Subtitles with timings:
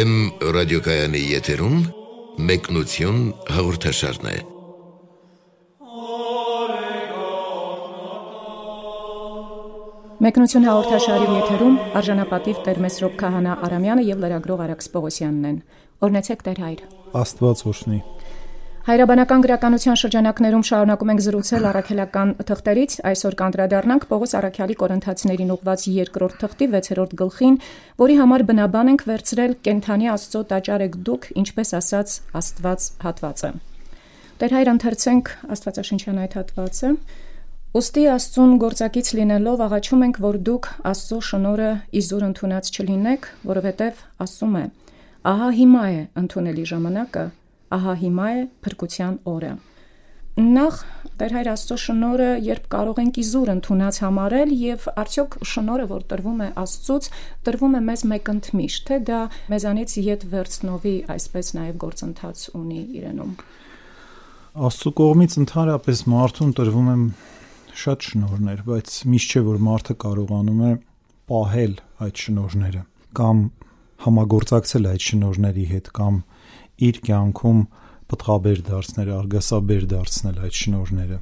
[0.00, 0.12] Վեմ
[0.56, 1.80] ռադիոկայանի եթերում
[2.48, 3.16] մեկնություն
[3.52, 4.36] հաղորդաշարն է։
[10.24, 15.60] Մեկնություն հաղորդաշարի եթերում արժանապատիվ Տեր Մեսրոպ Քահանա Արամյանը եւ լրագրող Արաքս Պողոսյանն են։
[16.08, 16.82] Օրնեցեք Տեր հայր։
[17.20, 18.00] Աստված օրհնի։
[18.80, 26.36] Հայրաբանական գրականության շրջանակներում շարունակում ենք զրուցել առաքելական թղթերից, այսօր կանդրադառնանք Պողոս Արաքյալի Կորինթացիներին ուղված 2-րդ
[26.40, 27.58] թղթի 6-րդ գլխին,
[28.00, 33.50] որի համար բնաբան ենք վերցրել կենթանի Աստծո տաճար եք դուք, ինչպես ասաց Աստված հատվածը։
[34.40, 36.94] Տեր հայր ընթերցենք Աստվածաշնչյան այդ հատվածը։
[37.76, 41.68] Ոստի Աստծուն գործակից լինելով աղաչում ենք, որ դուք Աստծո շնորհը
[42.00, 44.64] իզուր ընդունած չլինեք, որովհետև ասում է.
[45.20, 47.24] Ահա հիմա է ընդունելի ժամանակը,
[47.76, 49.52] ահա հիմա է փրկության օրը։
[50.40, 50.76] Նախ
[51.20, 56.38] Տեր հայր Աստծո շնորհը երբ կարող ենք իզուր ընդունած համարել եւ արդյոք շնորհը որ տրվում
[56.40, 57.08] է Աստծուց,
[57.44, 59.18] տրվում է մեզ մեկընդմիշ, թե դա
[59.52, 63.34] մեզանից յետ վերցնովի այսպես նաեւ գործընթաց ունի իրենում։
[64.70, 66.96] Աստծո կողմից ընդհանրապես մարդուն տրվում է
[67.84, 70.72] շատ շնորհներ, բայց միշտ չէ որ մարդը կարողանում է
[71.30, 71.74] պահել
[72.08, 72.82] այդ շնորհները
[73.20, 73.44] կամ
[74.00, 76.22] համագործակցել այդ շնորհների հետ կամ
[76.88, 77.60] իր կյանքում
[78.10, 81.18] պտղաբեր դարձնել, արգասաբեր դարձնել այդ շնորհները։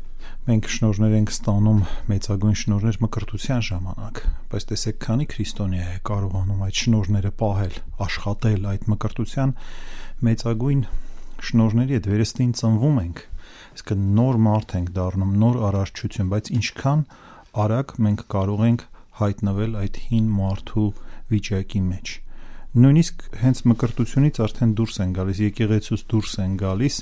[0.48, 4.20] Մենք շնորհներ ենք ստանում մեծագույն շնորհներ մկրտության ժամանակ,
[4.52, 7.74] բայց տեսեք, քանի քրիստոնյա է կարողանում այդ շնորհները պահել,
[8.08, 9.52] աշխատել այդ մկրտության
[10.28, 10.82] մեծագույն
[11.48, 13.20] շնորհների հետ վերստին ծնվում ենք
[13.78, 17.04] իսկ նոր մարդ ենք դառնում, նոր արարչություն, բայց ինչքան
[17.62, 18.82] արագ մենք կարող ենք
[19.20, 20.88] հայտնվել այդ հին մարդու
[21.30, 22.16] վիճակի մեջ։
[22.76, 26.96] Նույնիսկ հենց մկրտությունից արդեն դուրս են գալիս, եկեղեցուց դուրս են գալիս,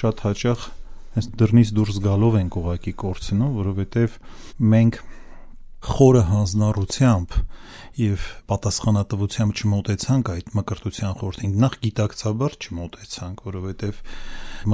[0.00, 0.66] շատ հաճախ
[1.14, 4.18] հենց դռնից դուրս գալով ենք ուղակի կորցնում, որովհետև
[4.74, 5.00] մենք
[5.80, 7.34] խորը հանձնառությամբ
[7.96, 14.02] եւ պատասխանատվությամբ չմոտեցանք այդ մկրտության խորթին նախ գիտակցաբար չմոտեցանք որովհետեւ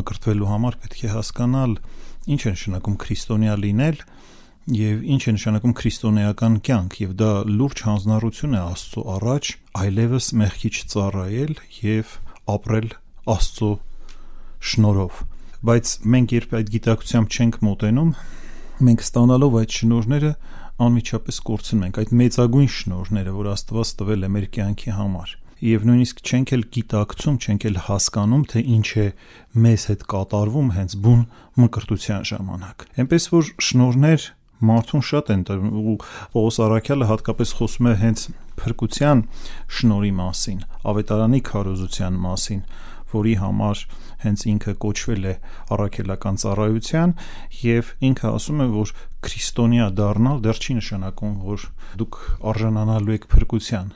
[0.00, 1.76] մկրտվելու համար պետք է հասկանալ
[2.34, 4.02] ինչ է նշանակում քրիստոնյա լինել
[4.74, 9.50] եւ ինչ է նշանակում քրիստոնեական կյանք եւ դա լուրջ հանձնառություն է Աստծո առաջ
[9.82, 11.54] այլևս մեղքի չծառայել
[11.86, 12.14] եւ
[12.56, 12.88] ապրել
[13.36, 13.70] Աստծո
[14.70, 15.22] շնորհով
[15.70, 18.10] բայց մենք երբ այդ գիտակցությամբ չենք մոտենում
[18.86, 20.32] մենք ստանալով այդ շնորհները
[20.76, 25.30] անմիջապես կորցնում ենք այդ մեծագույն շնորհները, որ Աստված տվել է մեր կյանքի համար։
[25.66, 29.06] Եվ նույնիսկ չենք էլ գիտակցում, չենք էլ հասկանում, թե ինչ է
[29.64, 31.22] մեզ հետ կատարվում հենց բուն
[31.64, 34.26] մկրտության ժամանակ։ Էնպես որ շնորհներ
[34.64, 35.96] մարդուն շատ են ու
[36.32, 38.22] Պողոս Արաքյալը հատկապես խոսում է հենց
[38.62, 39.22] փրկության
[39.76, 40.60] շնորի մասին,
[40.92, 42.62] ավետարանի քարոզության մասին,
[43.12, 43.82] որի համար
[44.24, 45.34] հենց ինքը կոչվել է
[45.76, 47.14] առաքելական ծառայության
[47.62, 48.92] եւ ինքը ասում է որ
[49.26, 51.66] քրիստոնյա դառնալ դեռ չի նշանակում որ
[52.02, 52.20] դուք
[52.52, 53.90] արժանանալու եք փրկության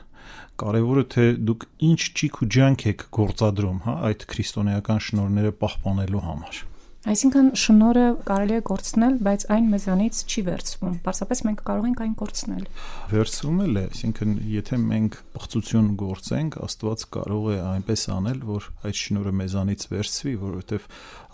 [0.61, 6.61] կարևորը թե դուք ինչ ճիք ու ջանք եք գործադրում հա այդ քրիստոնեական շնորհները պահպանելու համար
[7.01, 12.11] Այսինքն շնորհը կարելի է կորցնել, բայց այն մեզանից չի վերցվում։ Պարզապես մենք կարող ենք այն
[12.19, 12.67] կորցնել։
[13.09, 19.01] Վերցվում էլ է, այսինքն եթե մենք բխծություն գործենք, Աստված կարող է այնպես անել, որ այդ
[19.01, 20.85] շնորհը մեզանից վերցվի, որովհետև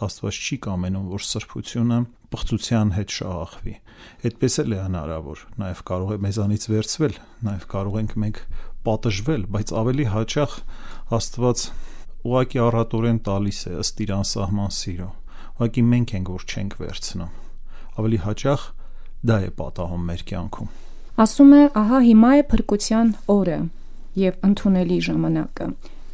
[0.07, 1.99] Աստված չի կամենում, որ սրբությունը
[2.31, 3.75] բխծության հետ շահախվի։
[4.23, 8.44] Այդպես էլ է հնարավոր։ Նաև կարող է մեզանից վերցվել, նաև կարող ենք մենք
[8.88, 10.57] պատժվել, բայց ավելի հաճախ
[11.17, 11.69] Աստված
[12.28, 15.09] ուղակի առատորեն տալիս է ըստ իր անսահման սիրո
[15.57, 17.29] ուղղակի մենք ենք որ չենք վերցնում
[17.97, 18.66] ավելի հաճախ
[19.25, 20.68] դա է պատահում մեր կյանքում
[21.23, 23.57] ասում է ահա հիմա է փրկության օրը
[24.22, 25.67] եւ ընդունելի ժամանակը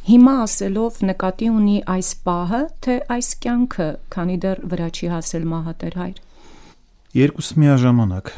[0.08, 5.94] հիմա ասելով նկատի ունի այս պահը թե այս կյանքը քանի դեռ վրա չի հասել մահատեր
[6.00, 6.18] հայր
[7.20, 8.32] երկուս միաժամանակ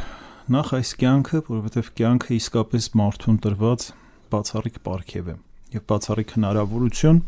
[0.57, 3.87] նախ այս կյանքը որովհետեւ կյանքը իսկապես մարդուն տրված
[4.35, 5.35] բացառիկ պարգև է
[5.77, 7.21] եւ բացառիկ հնարավորություն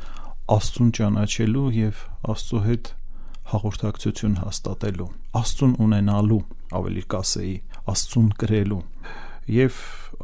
[0.49, 2.93] Աստծուն ճանաչելու եւ Աստծո հետ
[3.49, 5.09] հաղորդակցություն հաստատելու,
[5.39, 6.41] Աստծուն ունենալու,
[6.79, 7.55] ավելի կասեի,
[7.89, 8.81] Աստծուն կրելու։
[9.59, 9.79] Եվ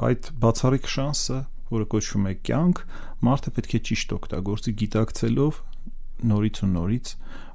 [0.09, 1.39] այդ բացառիկ շանսը,
[1.75, 2.83] որը կոչվում է կյանք,
[3.25, 5.61] մարդը պետք է ճիշտ օգտագործի գիտակցելով
[6.35, 7.15] նորից ու նորից,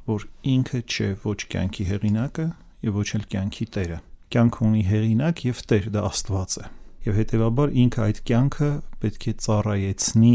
[0.10, 2.48] որ ինքը չէ ոչ կյանքի հեղինակը
[2.90, 4.00] եւ ոչ էլ կյանքի տերը։
[4.34, 6.66] Կյանքը ունի հեղինակ եւ տեր, դա Աստված է։
[7.10, 8.72] Եվ հետեւաբար ինքը այդ կյանքը
[9.06, 10.34] պետք է ծառայեցնի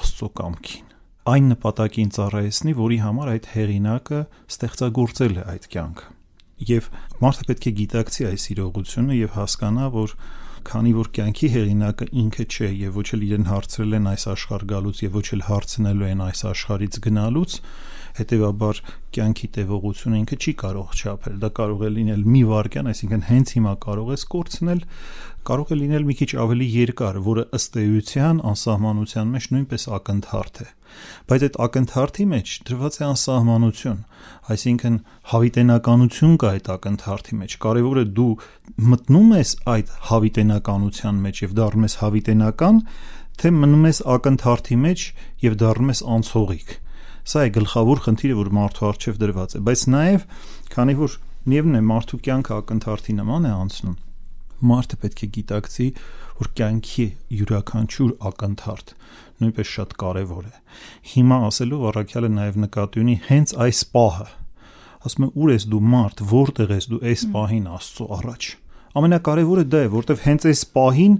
[0.00, 0.89] Աստծո կամքին
[1.28, 4.20] այն նպատակին ծառայեցնի, որի համար այդ հեղինակը
[4.54, 6.08] ստեղծագործել է այդ կյանքը։
[6.70, 6.86] Եվ
[7.20, 10.14] մարդը պետք է գիտակցի այս իրողությունը եւ հասկանա, որ
[10.70, 15.00] քանի որ կյանքի հեղինակը ինքը չէ եւ ոչ էլ իրեն հարցրել են այս աշխարհ գալուց
[15.04, 17.54] եւ ոչ էլ հարցնելու են այս աշխարից գնալուց,
[18.20, 18.80] հետեւաբար
[19.16, 23.74] կյանքի տևողությունը ինքը չի կարող չափել։ Դա կարող է լինել մի վարքյան, այսինքն հենց հիմա
[23.86, 24.82] կարող ես կորցնել,
[25.50, 30.68] կարող է լինել մի քիչ ավելի երկար, որը ըստ էության անսահմանության մեջ նույնպես ակնթարթ է։
[31.30, 34.00] Բայց այդ ակնթարթի մեջ դրված է անսահմանություն,
[34.54, 34.98] այսինքն
[35.30, 38.32] հավիտենականություն կա այդ ակնթարթի մեջ։ Կարևորը դու
[38.90, 42.82] մտնում ես այդ հավիտենականության մեջ եւ դառնում ես հավիտենական,
[43.40, 45.06] թե մնում ես ակնթարթի մեջ
[45.46, 46.76] եւ դառնում ես անցողիկ։
[47.30, 50.28] Սա է գլխավոր խնդիրը, որ մարդու առջև դրված է, բայց նաեւ
[50.74, 51.18] քանի որ
[51.50, 53.98] միևն է մարդու կյանքը ակնթարթի նման է անցնում
[54.60, 55.86] մարդը պետք է գիտակցի,
[56.40, 57.06] որ կյանքի
[57.38, 58.92] յուրաքանչյուր ակնթարթ
[59.40, 60.52] նույնպես շատ կարևոր է։
[61.10, 64.26] Հիմա ասելով առաքյալը նաև նկատի ունի հենց այս պահը։
[65.00, 68.48] Ասում է՝ ուր ես դու մարդ, որտեղ ես դու այս պահին Աստծո առաջ։
[69.00, 71.14] Ամենակարևորը դա է, որտեվ հենց այս պահին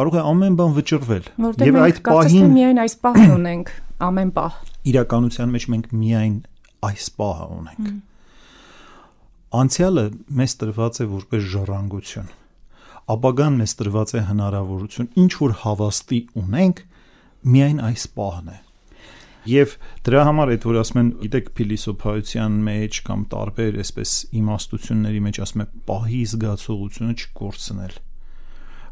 [0.00, 1.30] կարող է ամեն բան վճռվել։
[1.70, 3.72] Եվ այդ պահին միայն այս պահն ունենք,
[4.08, 4.58] ամեն պահ։
[4.90, 6.36] Իրականության մեջ մենք միայն
[6.90, 7.90] այս պահը ունենք։
[9.60, 10.04] Անցյալը
[10.40, 12.30] մեզ տրված է որպես ժառանգություն
[13.10, 16.82] ապագան մեզ տրված է հնարավորություն ինչ որ հավաստի ունենք
[17.46, 18.58] միայն այս պահն է
[19.48, 19.70] Եվ
[20.04, 25.62] դրա համար այդ որ ասում են, գիտեք, փիլիսոփայության մեջ կամ տարբեր այսպես իմաստությունների մեջ ասում
[25.64, 27.94] է պահի զգացողությունը չկորցնել։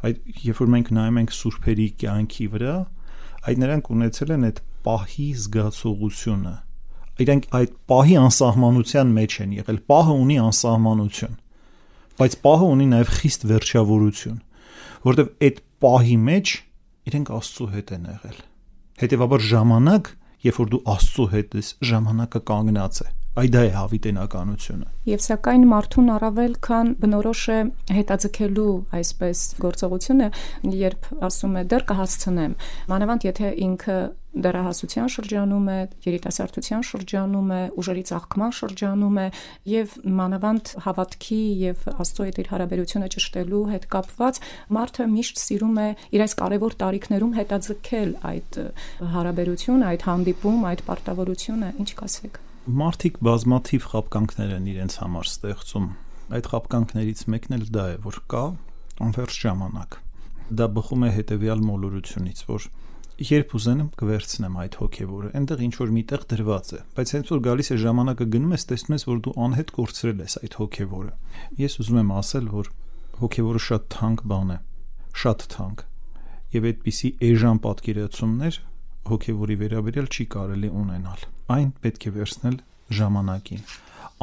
[0.09, 2.77] Այդ երբ որ մենք նայում ենք սուրբերի կյանքի վրա,
[3.45, 6.55] այդ նրանք ունեցել են այդ պահի զգացողությունը։
[7.19, 11.37] Իրանք այդ պահի անսահմանության մեջ են եղել։ Պահը ունի անսահմանություն
[12.19, 14.39] բայց պահը ունի նաև խիստ վերջավորություն,
[15.07, 16.55] որտեվ այդ պահի մեջ
[17.09, 18.41] իրենք Աստծո հետ են եղել։
[19.03, 20.11] Հետևաբար ժամանակ,
[20.49, 23.09] երբ որ դու Աստծո հետ ես, ժամանակը կանգնած է
[23.39, 27.59] Այ դա է հավիտենականությունը։ Եվ սակայն մարդուն առավել քան բնորոշ է
[27.95, 30.29] հետաձգելու այսպես գործողությունը,
[30.75, 32.57] երբ ասում է դեռ կհասցնեմ։
[32.91, 33.99] Մանավանդ եթե ինքը
[34.39, 39.29] դեռահասության շրջանում է, երիտասարդության շրջանում է, ուժերի ցաղկման շրջանում է
[39.73, 44.43] եւ մանավանդ հավատքի եւ Աստծո հետ իր հարաբերությունը ճշտելու հետ կապված
[44.79, 45.89] մարդը միշտ սիրում է
[46.19, 48.61] իր այս կարևոր տարիքներում հետաձգել այդ
[49.17, 55.87] հարաբերությունը, այդ հանդիպում, այդ պարտավորությունը, ինչ կասեք մարդիկ բազմաթիվ խապկանքներ են իրենց համար ստեղծում։
[56.37, 58.43] Այդ խապկանքներից մեկն էլ դա է, որ կա
[59.09, 59.97] անվերջ ժամանակ։
[60.59, 62.67] Դա բխում է հետեւյալ մոլորությունից, որ
[63.29, 67.69] երբ ուզենեմ կվերցնեմ այդ հոգևորը, այնտեղ ինչ որ միտեղ դրված է, բայց հենց որ գալիս
[67.73, 71.13] է ժամանակը գնում ես, տեսնում ես, որ դու անհետ կորցրել ես այդ հոգևորը։
[71.59, 72.71] Ես ուզում եմ ասել, որ
[73.19, 74.59] հոգևորը շատ թանկ բան է,
[75.25, 75.85] շատ թանկ։
[76.59, 78.61] Եվ այդպիսի էժան պատկերացումներ
[79.13, 82.57] հոգևորի վերաբերյալ չի կարելի ունենալ այն պետք է վերցնել
[82.99, 83.63] ժամանակին։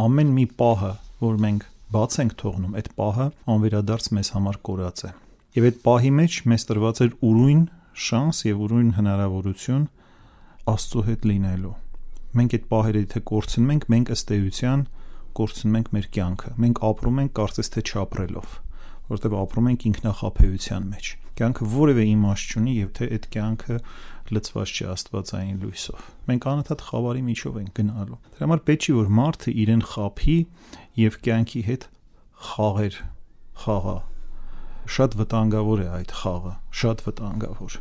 [0.06, 0.92] Ամեն մի պահը,
[1.22, 1.64] որ մենք
[1.96, 5.12] բաց ենք թողնում, այդ պահը անվերադարձ մեզ համար կորած է։
[5.56, 7.64] Եվ այդ պահի մեջ մեզ տրված էր ուրույն
[8.06, 9.84] շանս եւ ուրույն հնարավորություն
[10.76, 11.74] Աստծո հետ լինելու։
[12.36, 14.82] Մենք այդ պահերը եթե կորցնում ենք, մենք ըստ էության
[15.40, 18.56] կորցնում ենք մեր կյանքը։ Մենք ապրում ենք կարծես թե չապրելով,
[19.06, 23.78] որովհետեւ ապրում ենք ինքնախապեյության մեջ։ Կյանքը որևէ իմաստ չունի եւ թե այդ կյանքը
[24.34, 29.10] լծված չի աստվածային լույսով։ Մենք անընդհատ խավարի միջով ենք գնալու։ Դրա համար պետք չի որ
[29.20, 30.38] մարդը իրեն խափի
[31.06, 31.88] եւ կյանքի հետ
[32.50, 33.00] խաղեր
[33.66, 33.98] խաղա։
[34.96, 37.78] Շատ վտանգավոր է այդ խաղը, շատ վտանգավոր։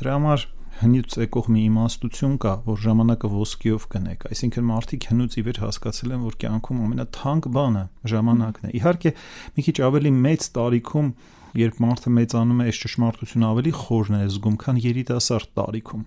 [0.00, 0.46] Դրա համար
[0.80, 6.14] հնուց եկող մի իմաստություն կա, որ ժամանակը ոսկիով կնեք, այսինքն մարդիկ հնուց ի վեր հասկացել
[6.14, 7.82] են, որ կյանքում ամենաթանկ բանը
[8.12, 9.12] ժամանակն է։ Իհարկե,
[9.58, 11.10] մի քիչ ավելի մեծ տարիքում
[11.56, 16.04] երբ մարդը մեծանում է, այս ճշմարտությունը ավելի խորն է զգում, քան երիտասարդ տարիքում։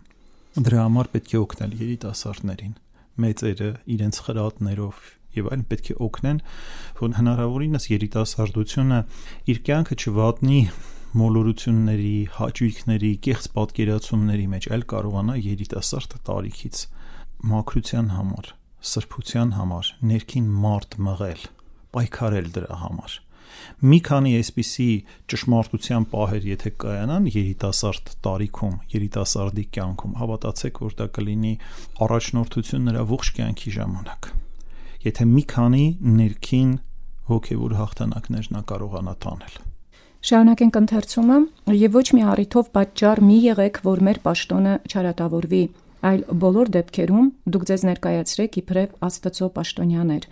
[0.53, 2.73] Դրա համար պետք է օգնել երիտասարդներին,
[3.23, 5.01] մեծերը իրենց խրատներով
[5.33, 6.39] եւ այլն պետք է օգնեն,
[7.01, 8.99] որ հնարավորինս երիտասարդությունը
[9.53, 10.59] իր կյանքը չվատնի
[11.23, 16.85] մոլորությունների, հաճույքների, կեղծ պատկերացումների մեջ, այլ կարողանա երիտասարդ տարիքից
[17.53, 18.53] մաքրության համար,
[18.93, 21.45] սրբության համար, ներքին մարդ մղել,
[21.97, 23.22] պայքարել դրա համար
[23.83, 24.87] մի քանի այսպիսի
[25.33, 31.53] ճշմարտության պահեր եթե կայանան երիտասարդ տարիքում, երիտասարդի կյանքում, հավատացեք, որ դա կլինի
[32.07, 34.31] առաջնորդություն նրա ողջ կյանքի ժամանակ։
[35.03, 35.85] Եթե մի քանի
[36.23, 36.73] ներքին
[37.33, 39.55] հոգևոր հաղթանակներ նա կարողանա տանել։
[40.23, 41.37] Շարունակենք ընթերցումը
[41.75, 45.63] եւ ոչ մի առիթով պատճառ մի եղեք, որ մեր պաշտոնը չարատավորվի,
[46.07, 50.27] այլ բոլոր դեպքերում դուք ձեզ ներկայացրեք իբրև Աստծո պաշտոնյաներ,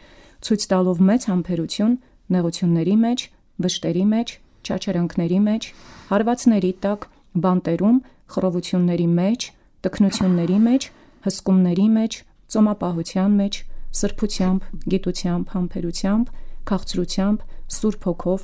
[0.47, 1.93] ցույց տալով մեծ համբերություն
[2.35, 3.19] նեղությունների մեջ,
[3.65, 5.67] վշտերի մեջ, չաչարանքների մեջ,
[6.11, 7.07] հարվածների տակ,
[7.43, 7.97] բանտերում,
[8.31, 9.41] խռովությունների մեջ,
[9.85, 10.88] տքնությունների մեջ,
[11.25, 12.17] հսկումների մեջ,
[12.51, 13.59] ծոմապահության մեջ,
[14.01, 16.31] սրբությամբ, գիտությամբ, համբերությամբ,
[16.71, 17.45] քաղցրությամբ,
[17.77, 18.41] սուրբ հոգով,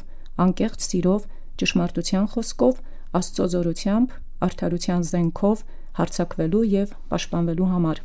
[0.47, 1.27] անկեղծ սիրով,
[1.61, 2.81] ճշմարտության խոսքով,
[3.17, 4.15] Աստծո զորությամբ,
[4.47, 5.61] արդարության զենքով
[5.97, 8.01] հարցակվելու եւ պաշտպանվելու համար։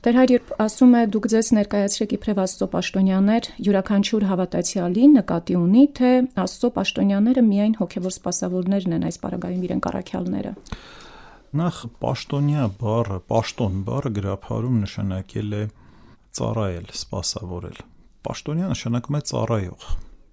[0.00, 5.82] Տեր հայր երբ ասում է դուք ձեզ ներկայացրեք իբրև Աստծո պաշտոնյաներ, յուրաքանչյուր հավատացյալի նկատի ունի,
[5.98, 10.52] թե Աստծո պաշտոնյաները միայն հոգևոր սպասավորներն են այս պարագայում իրենք առաքյալները։
[11.60, 15.62] Նախ պաշտոնյա բառը, պաշտոն բառը գրաբարում նշանակել է
[16.40, 17.78] ծառայել, սպասավորել։
[18.24, 19.84] Պաշտոնյա նշանակում է ծառայող,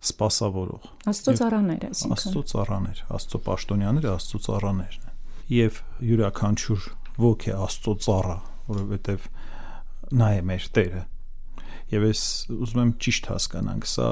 [0.07, 5.19] սպասավորող։ Աստծո ծառաներ, այսինքն։ Աստծո ծառաներ, Աստծո պաշտոնյաները Աստծո ծառաներն են։
[5.57, 9.27] Եվ յուրաքանչյուր ոգ է Աստծո ծառա, որովհետև
[10.12, 11.04] նա է մեր Տերը։
[11.92, 12.24] Եվ ես
[12.58, 14.10] ուզում եմ ճիշտ հասկանանք, սա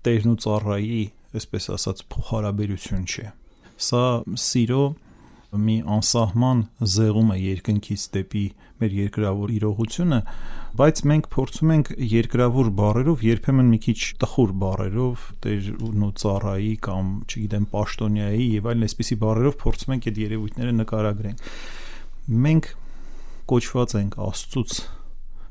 [0.00, 1.02] Տերն ու ծառայի,
[1.36, 3.26] այսպես ասած, փոխհարաբերություն չէ։
[3.80, 4.04] Սա
[4.40, 4.84] սիրո
[5.50, 6.60] մի անսահման
[6.94, 8.42] զեղում է երկնքից դեպի
[8.80, 10.20] մեր երկրավոր իրողությունը,
[10.78, 17.10] բայց մենք փորձում ենք երկրավոր բառերով, երբեմն մի քիչ տխուր բառերով, տերուն ու ծառայի կամ,
[17.26, 21.44] չգիտեմ, պաշտոնյայի եւ այլն այսպիսի բառերով փորձում ենք այդ երևույթները նկարագրենք։
[22.46, 22.70] Մենք
[23.50, 24.80] կոչված ենք Աստծուց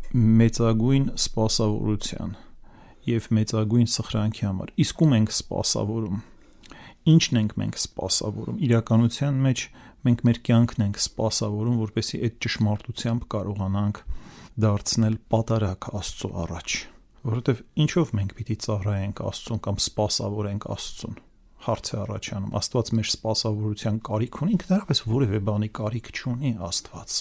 [0.10, 2.32] մեծագույն սպասավորության
[3.10, 6.22] եւ մեծագույն սխրանքի համար։ Իսկ ում ենք սպասավորում։
[7.14, 9.66] Ինչն ենք մենք սպասավորում։ Իրականության մեջ
[10.10, 14.04] մենք մեր կյանքն ենք սպասավորում, որպեսզի այդ ճշմարտությամբ կարողանանք
[14.66, 16.78] դարձնել պատարակ Աստծո առաջ
[17.30, 21.18] որովհետև ինչով մենք պիտի ծառայենք Աստծուն կամ սпасավորենք Աստծուն
[21.66, 22.54] հարցը առաջանում.
[22.60, 27.18] Աստված մեր սпасավորության կարիք ունի ինքնարավես որևէ բանի կարիք չունի Աստված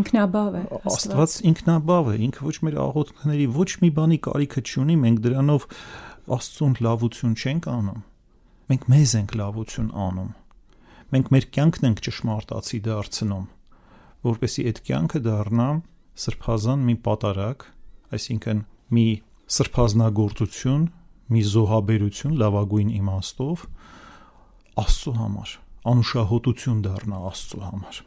[0.00, 5.22] ինքնաբավ է Աստված ինքնաբավ է ինքը ոչ մեր աղոթքների ոչ մի բանի կարիքը չունի մենք
[5.26, 5.68] դրանով
[6.36, 8.02] Աստծուն լավություն չենք անում
[8.72, 10.34] մենք մեզ ենք լավություն անում
[11.12, 13.44] մենք մեր կյանքն ենք ճշմարտացի դարձնում,
[14.26, 15.66] որպեսի այդ կյանքը դառնա
[16.22, 17.66] սրբազան մի պատարակ,
[18.16, 18.62] այսինքն
[18.96, 19.06] մի
[19.56, 20.88] սրբազնագործություն,
[21.30, 23.64] մի զոհաբերություն լավագույն իմաստով
[24.82, 25.54] Աստծո համար,
[25.92, 28.02] անուշահոտություն դառնա Աստծո համար։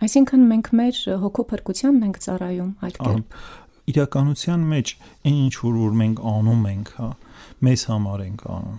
[0.00, 3.40] Այսինքն մենք մեր հոգու փրկությանն ենք ծառայում այդ կերպ։
[3.90, 7.10] Իրականության մեջ այն ինչ որ մենք անում ենք, հա,
[7.66, 8.78] մեզ համար ենք անում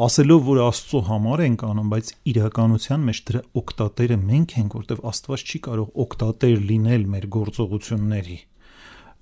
[0.00, 5.44] ասելով որ Աստծո համար ենք անում, բայց իրականության մեջ դրա օկտատերը մենք ենք, որտեվ Աստված
[5.50, 8.38] չի կարող օկտատեր լինել մեր գործողությունների։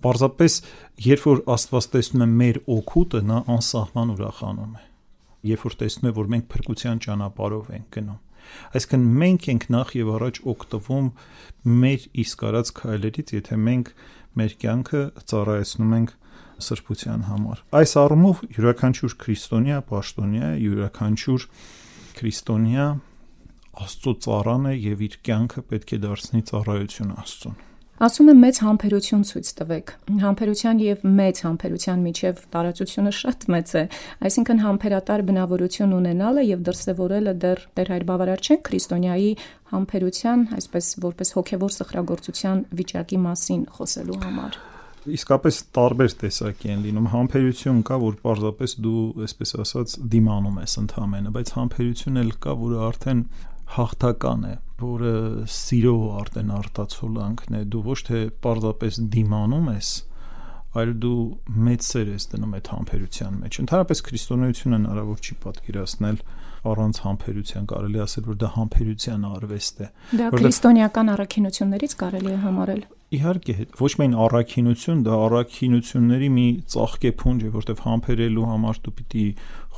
[0.04, 0.58] Պարզապես
[1.08, 4.84] երբ որ Աստված տեսնում է մեր օգուտը, նա անսահման ուրախանում է։
[5.48, 8.20] Երբ որ տեսնում է, որ մենք փրկության ճանապարհով ենք գնում։
[8.78, 11.10] Այսինքն մենք ենք նախ եւ առաջ օգտվում
[11.82, 13.92] մեր իսկ արած քայլերից, եթե մենք
[14.38, 15.02] մեր կյանքը
[15.32, 16.14] ծառայեցնում ենք
[16.68, 21.46] սրբության համար։ Այս առումով յուրաքանչյուր քրիստոնյա պաշտոնյա, յուրաքանչյուր
[22.18, 22.88] քրիստոնյա
[23.78, 27.67] Աստծո ծառան է եւ իր կյանքը պետք է դարձնի ծառայություն Աստծուն։
[27.98, 29.88] Ասում եմ մեծ համբերություն ցույց տվեք։
[30.22, 33.82] Համբերության եւ մեծ համբերության միջև տարածությունը շատ մեծ է։
[34.28, 39.32] Այսինքն համբերատար բնավորություն ունենալը եւ դրսեւորելը դեռ դեռ հայր բավարար չէ քրիստոնյայի
[39.74, 44.64] համբերության, այսպես որպես հոգեվոր սխրագործության վիճակի մասին խոսելու համար
[45.08, 51.36] իսկապես տարբեր տեսակի են լինում համբերություն կա որ պարզապես դու այսպես ասած դիմանում ես ընդհանրապես
[51.38, 53.22] բայց համբերություն էլ կա որը արդեն
[53.76, 55.14] հաղթական է որը
[55.50, 59.90] սիրո արդեն արտացոլանքն է դու ոչ թե պարզապես դիմանում ես
[60.78, 61.20] այլ դու
[61.66, 66.18] մեծ սեր ես դնում այդ համբերության մեջ։ Ընդհանրապես քրիստոնեությունը հնարավոր չի պատկերացնել
[66.68, 72.82] առանց համբերության, կարելի ասել, որ դա համբերության արվեստ է։ Դա քրիստոնեական առաքինություններից կարելի է համարել։
[73.08, 79.24] Իհարկե, ոչ միայն առաքինություն, դա առաքինությունների մի ծաղկե փունջ է, որտեղ համբերելու համար դու պիտի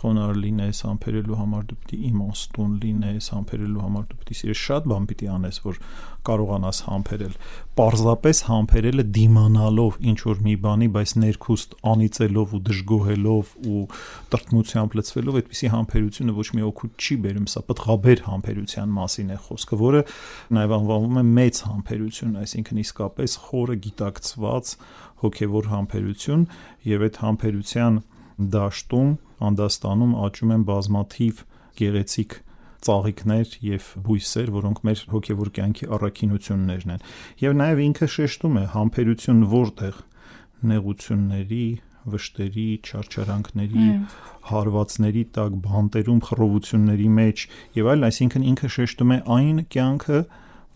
[0.01, 5.09] խոնար լինես, համբերելու համար դու պիտի իմաստուն լինես, համբերելու համար դու պիտի սիրես շատ բան
[5.11, 5.81] պիտի անես, որ
[6.27, 7.35] կարողանաս համբերել։
[7.81, 13.85] Պարզապես համբերելը դիմանալով ինչ որ մի բանի, բայց ներքուստ անիծելով ու դժգոհելով ու
[14.35, 19.81] տրտմությամբ լցվելով, այդպիսի համբերությունը ոչ մի օգուտ չի բերում, սա պատղաբեր համբերության մասին է խոսքը,
[19.81, 20.03] որը
[20.61, 24.75] նաև անվանվում է մեծ համբերություն, այսինքն իսկապես խորը գիտակցված
[25.21, 26.47] հոգևոր համբերություն
[26.91, 28.01] եւ այդ համբերության
[28.55, 29.11] դաշտում
[29.51, 31.43] Անդաստանում աճում են բազմաթիվ
[31.81, 32.37] գեղեցիկ
[32.81, 37.03] ծաղիկներ եւ բույսեր, որոնք մեր հոգեվոր կյանքի առաքինություններն են։
[37.45, 39.99] Եվ նաեւ ինքը շեշտում է համբերություն որտեղ
[40.71, 41.67] նեղությունների,
[42.11, 43.89] վշտերի, չարչարանքների,
[44.51, 47.45] հարվածների տակ, բանտերում, խռովությունների մեջ
[47.77, 50.21] եւ այլն, այսինքն ինքը շեշտում է այն կյանքը,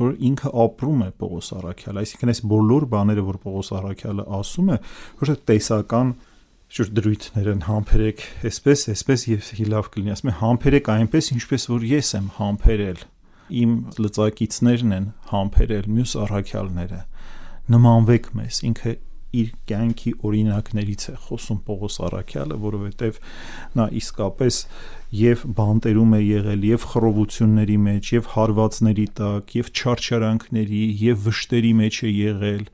[0.04, 4.78] որ ինքը ապրում է Պողոս Արաքյալը, այսինքն այս բոլոր բաները, որ Պողոս Արաքյալը ասում է,
[5.22, 6.14] որ տեսական
[6.74, 11.84] շուտ դրույթներ են համբերեք, այսպես, այսպես եւ լավ կլինի, ասում եմ համբերեք այնպես, ինչպես որ
[11.86, 13.04] ես եմ համբերել։
[13.60, 16.98] Իմ լծակիցներն են համբերել մյուս առաքյալները։
[17.74, 18.96] Նմանվեք մեզ, ինքը
[19.34, 23.22] իր կյանքի օրինակներից է խոսում Պողոս Արաքյալը, որովհետև
[23.78, 24.58] նա իսկապես
[25.20, 31.98] եւ բանտերում է եղել եւ խռովությունների մեջ եւ հարվածների տակ եւ չարչարանքների եւ վշտերի մեջ
[32.04, 32.64] է եղել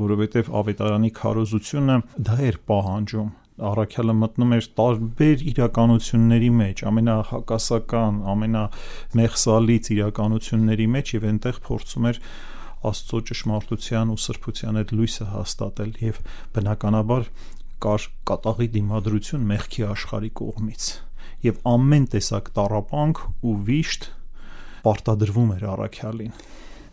[0.00, 1.96] որովհետև ավետարանի քարոզությունը
[2.28, 11.60] դա էր պահանջում Արաքյալը մտնում էր տարբեր իրականությունների մեջ, ամենահակասական, ամենամեղսալից իրականությունների մեջ եւ այնտեղ
[11.68, 12.18] փորձում էր
[12.90, 16.18] Աստծո ճշմարտության ու սրբության այդ լույսը հաստատել եւ
[16.58, 17.30] բնականաբար
[17.84, 20.90] կար կատաղի դիմադրություն մեղքի աշխարհի կողմից
[21.44, 24.06] եւ ամեն տեսակ տարապանք ու վիշտ
[24.84, 26.36] պարտադրվում էր առաքյալին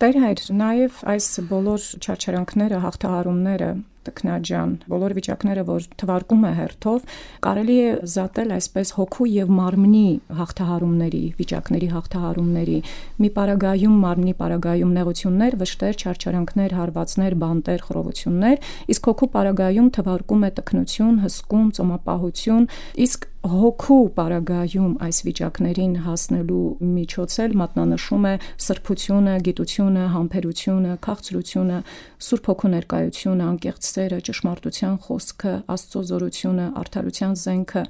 [0.02, 3.68] Տեր հայր, նաև այս բոլոր չարչարանքները, հաղթահարումները
[4.08, 7.08] տքնաջան, բոլոր վիճակները, որ թվարկում է հերթով,
[7.46, 10.06] կարելի է զատել այսպես հոգու եւ մարմնի
[10.42, 12.78] հաղթահարումների, վիճակների հաղթահարումների։
[13.22, 20.52] Մի պարագայում մարմնի պարագայում նեղություններ, վշտեր, չարչարանքներ, հարվածներ, բանտեր, խռովություններ, իսկ հոգու պարագայում թվարկում է
[20.62, 22.66] տքնություն, հսկում, ծոմապահություն,
[23.06, 28.34] իսկ հոգու պարագայում այս վիճակներին հասնելու միջոցել մատնանշում է
[28.66, 31.80] սրբությունը, գիտությունը, համբերությունը, քաղցրությունը,
[32.22, 37.84] Սուրբ Հոգու ներկայությունը, անկեղծ սերը, ճշմարտության խոսքը, Աստծո զորությունը, արդարության զենքը։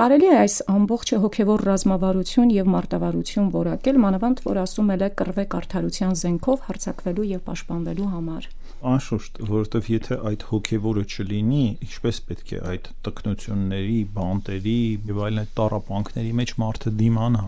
[0.00, 5.56] Կարելի է այս ամբողջը հոգևոր ռազմավարություն եւ մարտավարություն որակել, մանավանդ որ ասում էլ է կռվեք
[5.60, 8.48] արդարության զենքով հարցակվելու եւ պաշտպանվելու համար։
[8.80, 14.78] Անշուշտ, որովհետև եթե այդ հոգևորը չլինի, ինչպես պետք է այդ տկնությունների, բանտերի
[15.10, 17.44] եւ այլն այդ տարապանքների մեջ մարդը դիմանա,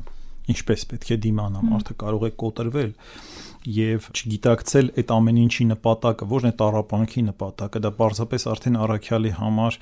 [0.53, 2.93] ինչպես պետք է դիմանա, մարդը կարող է կոտրվել
[3.63, 9.79] եւ չգիտակցել այդ ամեն ինչի նպատակը, որն է տարապանքի նպատակը, դա պարզապես արդեն առաքյալի համար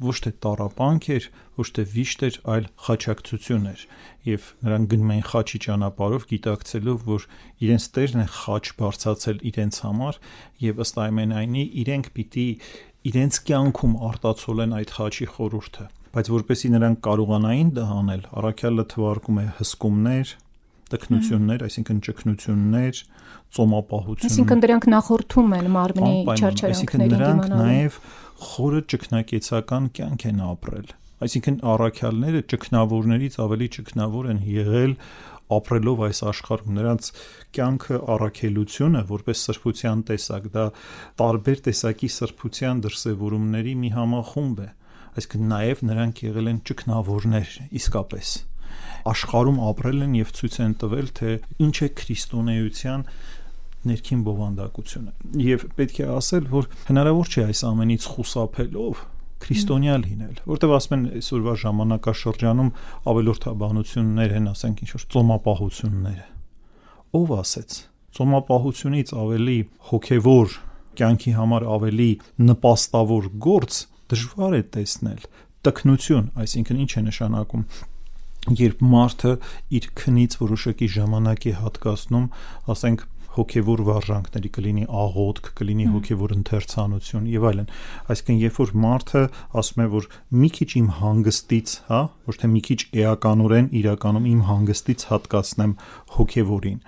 [0.00, 1.28] ոչ թե տարապանք էր,
[1.60, 3.84] ոչ թե վիշտ էր, այլ խաչակցություն էր
[4.30, 7.26] եւ նրանք գնում էին խաչի ճանապարհով գիտակցելով, որ
[7.68, 10.20] իրենց Տերն է խաչ բարձացել իրենց համար
[10.64, 12.48] եւ ըստ այնմենայնի իրենք պիտի
[13.10, 19.44] իրենց կյանքում արտացոլեն այդ խաչի խորուրդը բայց որպեսի նրանք կարողանային դա անել, առաքյալը թվարկում է
[19.60, 20.32] հսկումներ,
[20.94, 23.00] տքնություններ, այսինքն ճկնություններ,
[23.56, 27.98] ծոմապահություն։ Այսինքն դրանք նախորդում են մարմնի չարչարանքներին դիմանալու։ Նրանք նաև
[28.50, 30.88] խորը ճկնակեցական կյանք են ապրել։
[31.20, 34.94] Այսինքն առաքյալները ճկնավորներից ավելի ճկնավոր են եղել
[35.50, 37.08] ապրելով այս աշխարհում նրանց
[37.56, 40.66] կյանքը առաքելությունը որպես սրբության տեսակ դա
[41.22, 44.68] տարբեր տեսակի սրբության դրսևորումների մի համախումբ է
[45.10, 48.36] այսինքն նաև նրանք եղել են ճկնավորներ իսկապես
[49.10, 51.30] աշխարհում ապրել են եւ ցույց են տվել, թե
[51.66, 53.04] ինչ է քրիստոնեության
[53.90, 59.04] ներքին բովանդակությունը։ Եվ պետք է ասել, որ հնարավոր չէ այս ամենից խուսափելով
[59.40, 62.70] քրիստոնյա լինել, որտեղ ասում են այսօրվա ժամանակաշրջանում
[63.10, 66.26] ավելորդաբանություններ են, ասենք ինչ որ ծոմապահությունները։
[67.20, 67.78] Ով ասեց
[68.20, 69.58] ծոմապահությունից ավելի
[69.90, 70.58] հոգևոր
[71.00, 72.10] կյանքի համար ավելի
[72.50, 75.24] նպաստավոր գործ դժվար է տեսնել
[75.66, 77.64] տկնություն, այսինքն ինչ է նշանակում
[78.48, 79.32] երբ մարդը
[79.76, 82.28] իր քնից որոշակի ժամանակ է հատկացնում,
[82.72, 87.68] ասենք հոգևոր վարժանքների կլինի աղոթք, կլինի հոգևոր ընթերցանություն եւ այլն։
[88.10, 89.22] Այսինքն երբ որ մարդը
[89.60, 90.08] ասում է որ
[90.40, 92.00] մի քիչ իմ հանգստից, հա,
[92.30, 95.74] ոչ թե մի քիչ էականորեն իրականում իմ հանգստից հատկացնեմ
[96.18, 96.80] հոգևորին։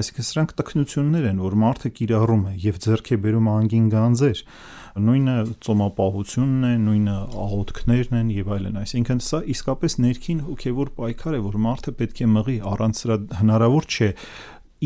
[0.00, 4.46] Այսինքն սրանք տքնություններ են, որ մարդը կիրառում է եւ ձեռք է բերում անգին գանձեր
[4.92, 11.40] նույնը ծոմապահությունն է, նույնը աղոթքներն են եւ այլն, այսինքն սա իսկապես ներքին հոգեվոր պայքար է,
[11.46, 14.10] որ մարդը պետք է մղի, առանց սրա հնարավոր չէ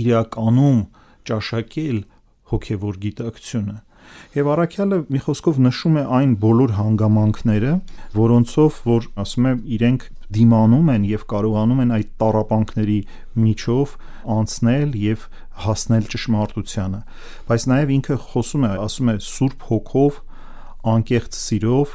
[0.07, 0.81] իրականում
[1.27, 1.99] ճաշակել
[2.53, 3.77] հոգեվոր գիտակցությունը։
[4.37, 7.73] Եվ Արաքյալը մի խոսքով նշում է այն բոլոր հանգամանքները,
[8.15, 12.99] որոնցով որ ասում է իրենք դիմանում են եւ կարողանում են այդ տարապանքների
[13.47, 13.97] միջով
[14.37, 15.27] անցնել եւ
[15.65, 17.01] հասնել ճշմարտությանը
[17.49, 20.21] բայց նաեւ ինքը խոսում է ասում է սուրբ հոգով
[20.97, 21.95] անկեղծ սիրով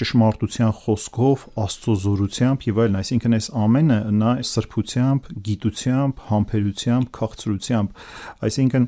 [0.00, 8.04] ճշմարտության խոսքով, Աստծո զորությամբ եւ այլն, այսինքն այս ամենը նա սրբությամբ, գիտությամբ, համբերությամբ, քաղցրությամբ,
[8.48, 8.86] այսինքն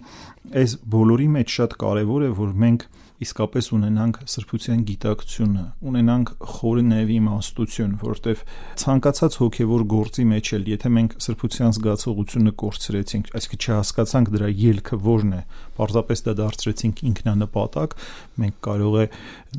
[0.53, 2.85] այս բոլորի մեջ շատ կարեւոր է, որ մենք
[3.23, 8.43] իսկապես ունենանք սրբության գիտակցությունը, ունենանք խորը նեվի իմաստություն, որովհետև
[8.83, 15.37] ցանկացած հոգևոր գործի մեջ էլ, եթե մենք սրբության զգացողությունը կորցրեցինք, այսինքն չհասկացանք դրա ելքը որն
[15.39, 15.43] է,
[15.79, 17.99] պարզապես դա դարձրեցինք ինքնանպատակ,
[18.43, 19.07] մենք կարող է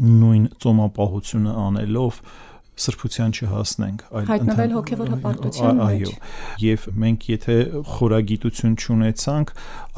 [0.03, 2.19] նույն ծոմապահությունը անելով
[2.73, 6.13] սրբության չհասնենք, այլ հայտնվել հոգևոր հպարտության մեջ։ Այո։
[6.63, 7.57] Եվ մենք եթե
[7.93, 9.53] խորագիտություն չունեցանք,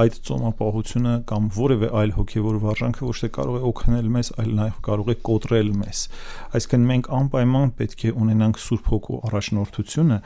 [0.05, 4.79] այդ ծոմապահությունը կամ որևէ այլ հոգևոր վարժանքը ոչ թե կարող է օգնել մեզ, այլ նաև
[4.89, 6.03] կարող է կոտրել մեզ։
[6.59, 10.19] Այսինքն մենք անպայման պետք է ունենանք Սուրբ Հոգու առաջնորդությունը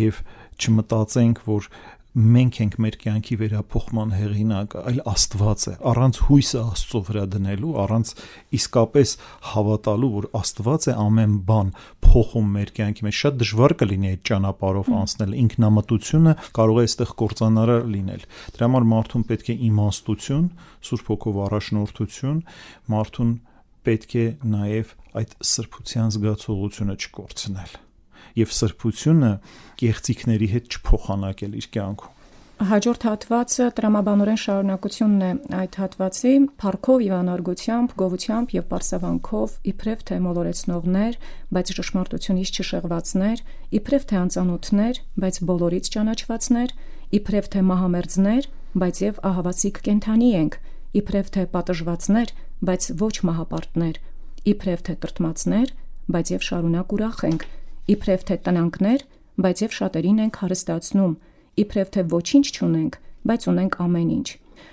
[0.00, 0.24] եւ
[0.60, 1.68] չմտածենք, որ
[2.10, 8.12] մենք ենք մեր կյանքի վերափոխման հեղինակը, այլ Աստված է։ Առանց հույսը Աստծո վրա դնելու, առանց
[8.58, 9.12] իսկապես
[9.50, 11.70] հավատալու, որ Աստված է ամեն բան
[12.06, 17.86] փոխում մեր կյանքի մեջ, շատ դժվար կլինի այդ ճանապարհով անցնել։ Ինքնամտությունը կարող է այստեղ կործանարար
[17.94, 18.24] լինել։
[18.56, 20.48] Դրա համար մարդուն պետք է իմաստություն,
[20.90, 22.42] Սուրբ Հոգով առաջնորդություն,
[22.90, 23.36] մարդուն
[23.86, 27.78] պետք է նաև այդ սրբության զգացողությունը չկորցնել
[28.40, 29.34] եւ սրբությունը
[29.80, 32.16] գեղձիկների հետ չփոխանակել իր կյանքում։
[32.60, 40.18] Հաջորդ հատվածը տրամաբանորեն շարունակությունն է այդ հատվածի՝ Փարքով եւ անարգությամբ, գովությամբ եւ Պարսավանքով, իբրև թե
[40.26, 41.16] մոլորեցնողներ,
[41.56, 43.42] բայց ճշմարտությունից չշեղվածներ,
[43.80, 46.74] իբրև թե անծանոթներ, բայց բոլորից ճանաչվածներ,
[47.16, 48.50] իբրև թե մահամերձներ,
[48.84, 50.60] բայց եւ ահավասիկ կենթանի ենք,
[51.00, 53.96] իբրև թե պատժվածներ, բայց ոչ մահապարտներ,
[54.52, 55.72] իբրև թե տրտմացներ,
[56.12, 57.48] բայց եւ շարունակ ուրախ ենք,
[57.94, 59.04] իբրև թե տնանքներ,
[59.40, 61.14] բայց եւ շատերին ենք հարստացնում
[61.64, 63.00] իբրև թե ոչինչ չունենք,
[63.30, 64.28] բայց ունենք ամեն ինչ։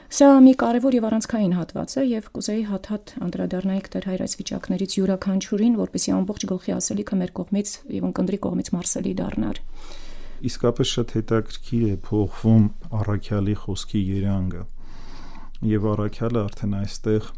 [0.07, 4.93] Սա մի կարևոր եւ առանցքային հատված է եւ կուզեի հատ-հատ անդրադառնայիք դեր հայր այս վիճակներից
[4.97, 9.59] յուրաքանչյուրին, որպեսզի ամբողջ գլխի ասելիքը մեր կողմից եւ ընկնդրի կողմից մարսելի դառնար։
[10.47, 12.65] Իսկապես շատ հետաքրքիր է փոխվում
[13.01, 14.63] առաքյալի խոսքի երանգը։
[15.67, 17.29] Եվ առաքյալը արդեն այստեղ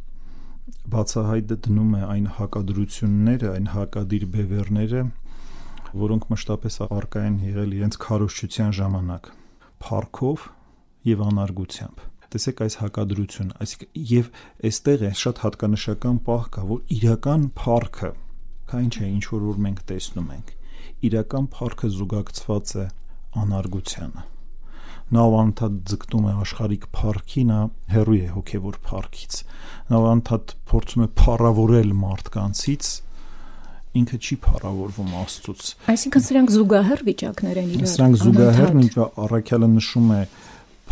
[0.93, 5.03] բացահայտ դնում է այն հակադրությունները, այն հակադիր բևերները,
[5.97, 9.29] որոնք մշտապես արկա են եղել իրենց քարոշչության ժամանակ
[9.85, 10.47] փառքով
[11.09, 14.27] եւ անարգությամբ տեսեք այս հակադրությունը այսինքն եւ
[14.69, 18.11] այստեղ է շատ հատկանշական պահ կա որ իրական փառքը
[18.69, 20.51] քա ինչ է ինչ որ որ մենք տեսնում ենք
[21.09, 22.85] իրական փառքը զուգակցված է
[23.43, 24.25] անարգությանը
[25.09, 27.59] նա անդադ ձգտում է աշխարհիկ փառքի նա
[27.95, 29.37] հերույ է հոգևոր փառքից
[29.89, 32.89] նա անդադ փորձում է փառավորել մարդկանցից
[33.97, 40.11] ինքը չի փառավորվում Աստծուց։ Այսինքն սրանք զուգահեռ վիճակներ են իրար։ Սրանք զուգահեռ ինչը առաքյալը նշում
[40.13, 40.19] է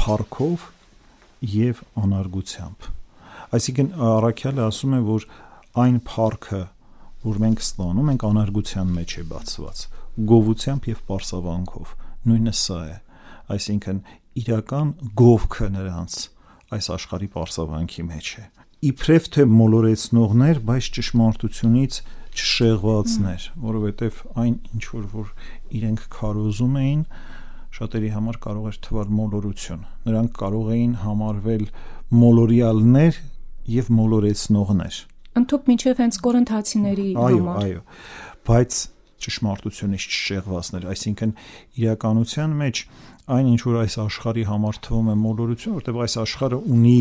[0.01, 0.65] փառքով
[1.53, 2.89] եւ անարգությամբ։
[3.57, 5.27] Այսինքն առաքյալը ասում է, որ
[5.77, 6.63] այն փառքը,
[7.27, 9.85] որ մենք ստանում ենք անարգության մեջ է բացված,
[10.33, 11.95] գովությամբ եւ པարսավանքով։
[12.27, 12.97] Նույնը սա է։
[13.57, 14.01] Այսինքն
[14.41, 16.21] իրական գովքը նրանց
[16.77, 18.45] այս աշխարհի པարսավանքի մեջ է
[18.87, 21.95] իբրև թե մոլորեցնողներ, բայց ճշմարտությունից
[22.37, 25.31] չշեղվածներ, որովհետև այն ինչ որ որ
[25.77, 27.01] իրենք քարոզում էին,
[27.77, 31.65] շատերի համար կարող էր թվալ մոլորություն։ Նրանք կարող էին համարվել
[32.17, 33.19] մոլորյալներ
[33.77, 34.99] եւ մոլորեցնողներ։
[35.37, 37.81] Ընթոփ միջև հենց կորընթացիների համար։ Այո, այո։
[38.47, 38.79] Բայց
[39.27, 41.31] ճշմարտությունից չշեղվածներ, այսինքն
[41.81, 42.81] իրականության մեջ
[43.27, 46.99] այն ինչ որ այս աշխարհի համար թվում է մոլորություն, որտեղ այս աշխարհը ունի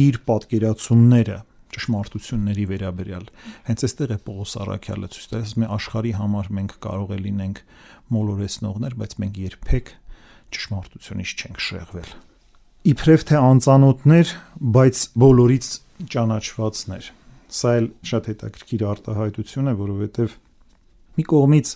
[0.00, 1.38] իր պատկերացումները,
[1.76, 3.28] ճշմարտությունների վերաբերյալ։
[3.68, 7.62] Հենց այստեղ է Պողոս Արաքյալը ցույց տալիս, մի աշխարհի համար մենք կարող է լինենք
[8.16, 9.92] մոլորեսնողներ, բայց մենք երբեք
[10.56, 12.10] ճշմարտությունից չենք շեղվել։
[12.86, 14.32] Իբրև թե անծանոթներ,
[14.76, 15.70] բայց բոլորից
[16.16, 17.08] ճանաչվածներ։
[17.56, 20.36] Սա էլ շատ հետաքրքիր արտահայտություն է, որովհետև
[21.16, 21.72] մի կողմից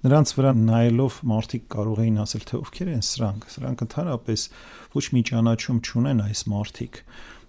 [0.00, 4.44] նրանց վրա նայելով մարդիկ կարող էին ասել թե ովքեր են սրանք սրանք ընդհանրապես
[4.96, 7.00] ոչ մի ճանաչում չունեն այս մարդիկ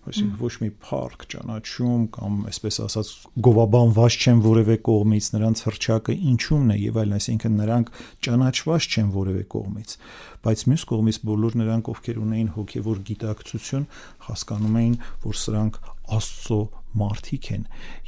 [0.10, 3.10] այսինքն ոչ մի փառք ճանաչում կամ այսպես ասած
[3.48, 7.92] գովաբանված չեն որևէ կողմից նրանց հրճակը ինչումն է եւ այլն, այսինքն նրանք
[8.26, 9.96] ճանաչված չեն որևէ կողմից,
[10.42, 13.86] բայց մյուս կողմից բոլոր նրանք, ովքեր ունեին հոգեվոր գիտակցություն,
[14.32, 16.62] հասկանում էին, որ սրանք Աստծո
[16.98, 17.62] մարդիկ են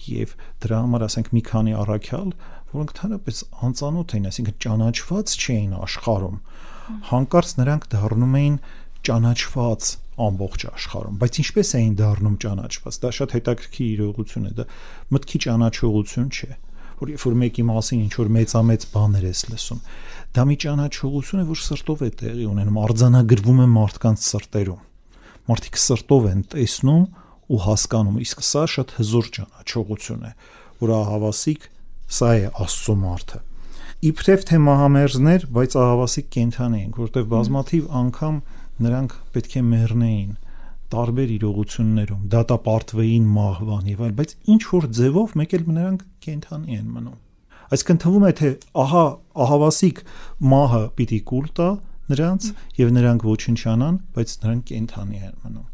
[0.10, 2.34] եւ դրա համար ասենք մի քանի առաքյալ,
[2.73, 6.39] որոնք թերապես անծանոթ էին, այսինքն ճանաչված չէին աշխարհում,
[7.13, 8.58] հանկարծ նրանք դառնում էին
[9.08, 14.65] ճանաչված ամբողջ աշխարհում, բայց ինչպես էին դառնում ճանաչված։ Դա շատ հետաքրքիր իրողություն է, դա
[15.13, 16.49] մտքի ճանաչողություն չէ,
[17.04, 19.80] որ երբ որ մեկի մասին ինչ որ մեծամեծ բաներ ես լսում,
[20.34, 24.84] դա մի ճանաչողություն է, որ սրտով է տեղի ունենում, արձանագրվում է մարդկանց սրտերում։
[25.43, 27.04] Մարդիկ սրտով են տեսնում
[27.54, 30.32] ու հասկանում, իսկ սա շատ հզոր ճանաչողություն է,
[30.84, 31.67] որ ահավասիկ
[32.13, 33.41] սա է Աստծո մարդը
[34.04, 38.39] իբրև թե մահամերձներ, բայց ահավասիկ կենթանի ենք, որտեղ բազմաթիվ անգամ
[38.83, 40.31] նրանք պետք է մեռնեին
[40.93, 46.88] տարբեր իրողություններում, դատապարտվեին մահվան եւ այլ, բայց ինչ որ ձևով մեկ էլ նրանք կենթանի են
[46.93, 47.19] մնում։
[47.73, 48.49] Այսինքն թվում է թե
[48.83, 49.05] ահա
[49.43, 50.01] ահավասիկ
[50.53, 51.69] մահը պիտի կուլ տա
[52.13, 52.49] նրանց
[52.83, 55.69] եւ նրանք ոչնչանան, բայց նրանք կենթանի են մնում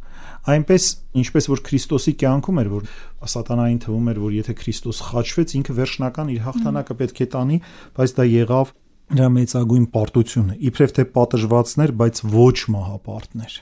[0.49, 0.85] այնպես
[1.19, 2.85] ինչպես որ Քրիստոսի կյանքում էր որ
[3.33, 7.57] սատանային թվում էր որ եթե Քրիստոս խաչվեց ինքը վերջնական իր հաղթանակը պետք է տանի
[7.99, 8.71] բայց դա եղավ
[9.09, 13.53] նրա մեծագույն պարտությունը, իբրև թե պատժվածներ, բայց ոչ մահապարտներ։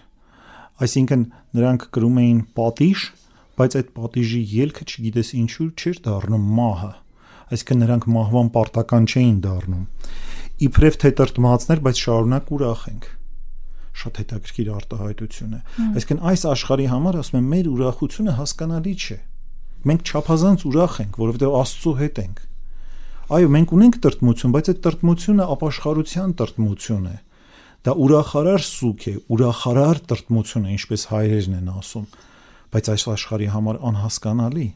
[0.84, 1.22] Այսինքն
[1.58, 3.04] նրանք կրում էին պատիժ,
[3.58, 6.92] բայց այդ պատիժի ելքը չգիտես ինչու չէր դառնում մահը։
[7.48, 9.86] Այսինքն նրանք մահվան պարտական չէին դառնում։
[10.68, 13.08] Իբրև թե տրտմածներ, բայց շարունակ ուրախ ենք։
[13.98, 19.18] շատ հետաքրքիր արտահայտություն է։ Այսինքն այս աշխարհի համար ասում եմ մեր ուրախությունը հասկանալի չէ։
[19.88, 22.47] Մենք չափազանց ուրախ ենք, որովհետև Աստծո հետ ենք։
[23.28, 27.16] Այո, մենք ունենք տրտմություն, բայց այդ տրտմությունը ապաշխարության տրտմություն է։
[27.84, 32.06] Դա ուրախարար սուք է, ուրախարար տրտմություն է, ինչպես հայերեն են ասում,
[32.72, 34.68] բայց այս աշխարհի համար անհասկանալի։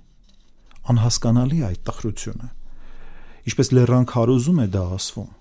[0.91, 2.49] Անհասկանալի այդ տխրությունը։
[3.51, 5.31] Ինչպես լեռան քարոզում է դա ասվում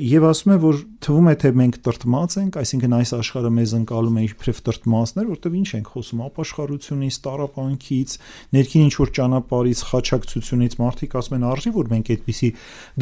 [0.00, 4.16] Եվ ասում է, որ թվում է թե մենք տրտմած ենք, այսինքն այս աշխարհը մեզ ընկալում
[4.16, 8.16] է իբրև տրտմածներ, որտեղ ինչ ենք խոսում, ապաշխարությունից, տարապանքից,
[8.56, 12.52] ներքին ինչ որ ճանապարհից, խաչակցությունից, մարդիկ ասում են արժի, որ մենք այդպիսի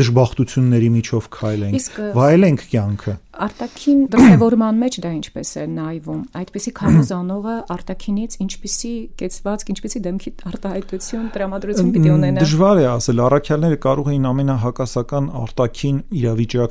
[0.02, 8.34] դժբախտությունների միջով քայլենք, վայելենք կյանքը արտաքին դրսևորման մեջ դա ինչպես է նայվում այդպիսի քարոզանողը արտաքինից
[8.44, 15.30] ինչպիսի կեցվածք ինչպիսի դեմքի արտահայտություն տրամադրություն պիտի ունենա դժվար է ասել առաքյալները կարող էին ամենահակասական
[15.40, 16.02] արտաքին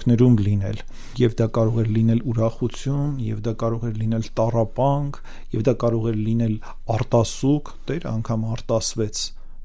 [0.09, 0.79] իրավիճակներում լինել
[1.19, 5.19] եւ դա կարող էր լինել ուրախություն եւ դա կարող էր լինել տառապանք
[5.53, 6.55] եւ դա կարող էր լինել
[6.95, 9.17] արտասուք դեր անգամ արտասվեց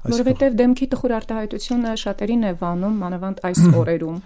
[0.05, 4.19] Որովհետև դեմքի տխուր արտահայտությունը շատերին է վանում, մանավանդ այս օրերում։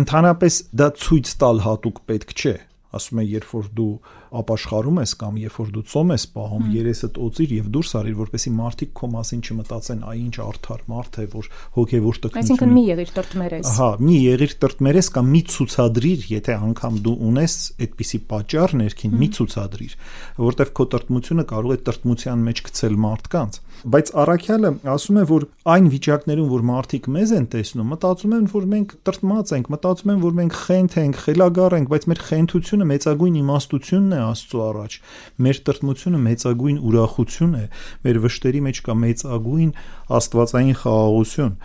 [0.00, 2.54] Ընդհանրապես դա ցույց տալ հատուկ պետք չէ
[2.96, 3.92] ասում է երբ որ դու
[4.40, 8.52] ապաշխարում ես կամ երբ որ դու ծոմ ես պահում, երեսդ օծիր եւ դուրս արիր, որպեսի
[8.56, 13.12] մարդիկ քո մասին չմտածեն, այ ինչ արդար մարդ է, որ հոգեվոր տկնություն։ Այսինքն մի եղիր
[13.16, 17.56] տրտմերես։ Ահա, մի եղիր տրտմերես կամ մի ցուցադրիր, եթե անգամ դու ունես
[17.86, 19.96] այդպիսի պատճառ ներքին, մի ցուցադրիր,
[20.46, 25.84] որտեվ քո տրտմությունը կարող է տրտմության մեջ գցել մարդկանց բայց առաքյալը ասում է որ այն
[25.92, 30.34] վիճակներում որ մարդիկ մեզ են տեսնում մտածում են որ մենք տրտմած ենք մտածում են որ
[30.40, 34.98] մենք խենթ ենք խելագար ենք բայց մեր խենթությունը մեծագույն իմաստությունն է Աստծո առաջ
[35.46, 37.64] մեր տրտմությունը մեծագույն ուրախություն է
[38.06, 39.72] մեր վշտերի մեջ կա մեծագույն
[40.18, 41.56] աստվածային խաղաղություն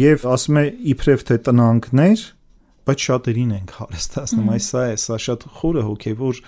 [0.00, 0.64] եւ ասում է
[0.96, 2.24] իբրև թե տնանքներ
[2.88, 6.38] բայց շատերին ենք հարստացնում այս սա է սա շատ խորը հոգեվոր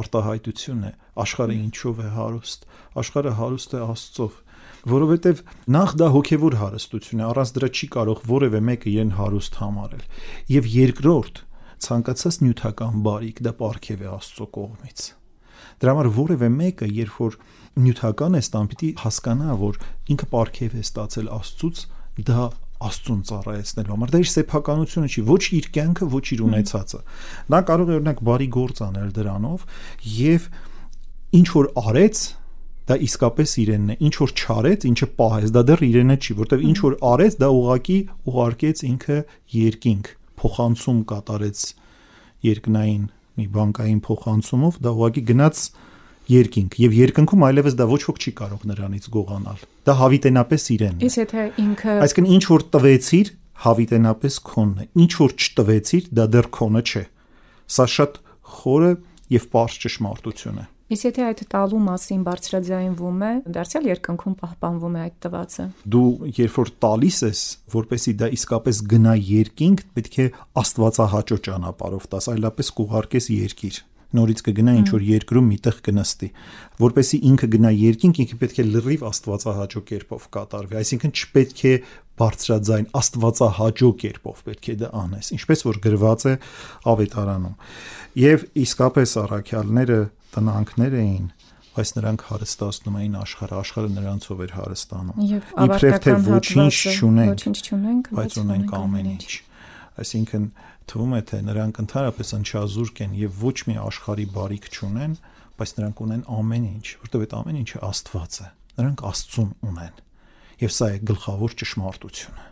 [0.00, 2.64] արտահայտություն է աշխարհը ինչով է հարուստ
[3.02, 4.40] աշխարհը հարուստ է աստծով
[4.88, 5.40] որովհետև
[5.70, 10.04] նախ դա հոգևոր հարստություն է, առանց դրա չի կարող որևէ մեկը իրեն հարուստ համարել։
[10.52, 11.42] Եվ երկրորդ,
[11.86, 15.06] ցանկացած նյութական բարիք դա ապարքև է Աստծո կողմից։
[15.82, 17.38] Դրա համար որևէ մեկը, երբ որ
[17.82, 19.78] նյութական է ստան, պիտի հասկանա, որ
[20.12, 21.82] ինքը ապարքև է ստացել Աստծուց,
[22.26, 22.44] դա
[22.82, 27.00] Աստծուն ծառայեցնելու համար։ Դա իր սեփականությունը չի, ոչ իր կյանքը, ոչ իր ունեցածը։
[27.54, 29.66] Նա կարող է օրինակ բարի գործ անել դրանով
[30.18, 30.48] եւ
[31.38, 32.22] ինչ որ արեց,
[32.88, 36.78] դա իսկապես իրենն է ինչ որ չարեց ինչը պահեց դա դեռ իրենը չի որտեվ ինչ
[36.82, 37.98] որ արեց դա ուղակի
[38.32, 39.18] ուղարկեց ինքը
[39.56, 40.10] երկինք
[40.42, 41.62] փոխանցում կատարեց
[42.52, 43.04] երկնային
[43.38, 45.62] մի բանկային փոխանցումով դա ուղակի գնաց
[46.32, 51.08] երկինք եւ երկնքում այլևս դա ոչ ոք չի կարող նրանից գողանալ դա հավիտենապես իրենն է
[51.08, 56.48] իսկ եթե ինքը այսինքն ինչ որ տվեցիր հավիտենապես քոնն է ինչ որ չտվեցիր դա դեռ
[56.58, 57.02] քոնը չէ
[57.72, 58.20] սա շատ
[58.58, 58.92] խորը
[59.32, 65.00] եւ པարզ ճշմարտություն է Իսկ եթե այդ տալու մասին բարձրաձայնվում է, դարձյալ երկնքում պահպանվում է
[65.02, 67.40] այդ տվածը։ Դու երբ որ տալիս ես,
[67.72, 70.26] որպեսի դա իսկապես գնա երկինք, պետք է
[70.62, 73.80] աստվածահաճո ճանապարհով տաս, այլապես կուղարկես երկիր
[74.12, 76.28] նորից կգնա ինչ որ երկրում միտեղ կնստի
[76.82, 81.74] որպեսի ինքը գնա երկինք ինքը պետք է լրիվ աստվածահաճո կերպով կատարվի այսինքն չպետք է
[82.20, 86.34] բարձրաձայն աստվածահաճո կերպով պետք է դա անես ինչպես որ գրված է
[86.92, 87.56] ավետարանում
[88.20, 89.98] եւ իսկապես առաքյալները
[90.36, 91.26] տնանքներ էին,
[91.72, 95.22] բայց նրանք հարստացնում էին աշխարհը, աշխարհը նրանցով էր հարստանում։
[95.62, 99.32] Իբրև թե ոչինչ չունենք, ոչինչ չունենք, բայց ունենք ամեն ինչ։
[100.02, 100.46] Այսինքն
[100.92, 105.18] թվում է թե նրանք ընդհանրապես ընչազուրկ են եւ ոչ մի աշխարհի բարիք չունեն,
[105.62, 108.48] բայց նրանք ունեն ամեն ինչ, որտեղ այդ ամեն ինչը Աստված է։
[108.82, 110.00] Նրանք Աստծուն ունեն։
[110.62, 112.51] Եվ սա է գլխավոր ճշմարտությունը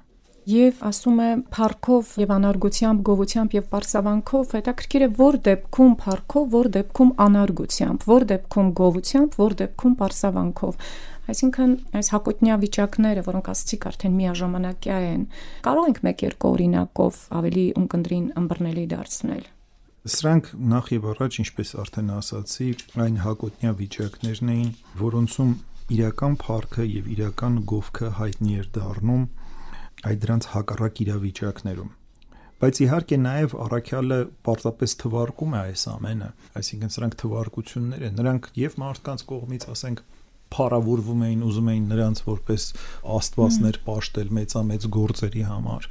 [0.51, 6.71] եւ ասում է փառքով եւ անարգությամբ, գովությամբ եւ པարսավանքով հետաքրքիր է որ դեպքում փառքով, որ
[6.77, 10.91] դեպքում անարգությամբ, որ դեպքում գովությամբ, որ դեպքում པարսավանքով։
[11.31, 15.25] Այսինքն այս հակոտնյա վիճակները, որոնք ասացիք արդեն միաժամանակյա են,
[15.67, 19.45] կարող ենք մեկ-երկու օրինակով ավելի ունկնդրին ըմբռնելի դարձնել։
[20.11, 22.69] Սրանք նախ եւ առաջ, ինչպես արդեն ասացի,
[23.05, 25.51] այն հակոտնյա վիճակներն էին, որոնցում
[25.91, 29.25] իրական փառքը եւ իրական գովքը հայտնի էր դառնում
[30.09, 31.91] այդ դրանց հակառակ իրավիճակներում
[32.61, 36.27] բայց իհարկե նաև առաքյալը պարզապես թվարկում է այս ամենը
[36.61, 40.03] այսինքն սրանք թվարկություններ են նրանք եւ մարդկանց կողմից ասենք
[40.55, 42.65] փառավորվում էին, ուզում էին նրանց որպես
[43.17, 45.89] աստվածներ պաշտել մեծամեծ գործերի համար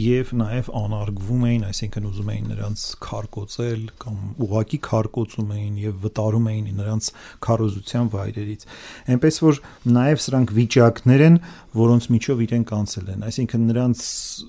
[0.00, 6.48] եւ նաեւ անարգվում էին, այսինքն ուզում էին նրանց քարկոծել կամ ուղակի քարկոծում էին եւ վտարում
[6.50, 7.10] էին նրանց
[7.46, 8.66] քարոզության վայրերից։
[9.14, 9.60] Էնպես որ
[10.00, 11.36] նաեւ սրանք վիճակներ են,
[11.70, 14.00] որոնց միջով իրենք անցել են, այսինքն նրանց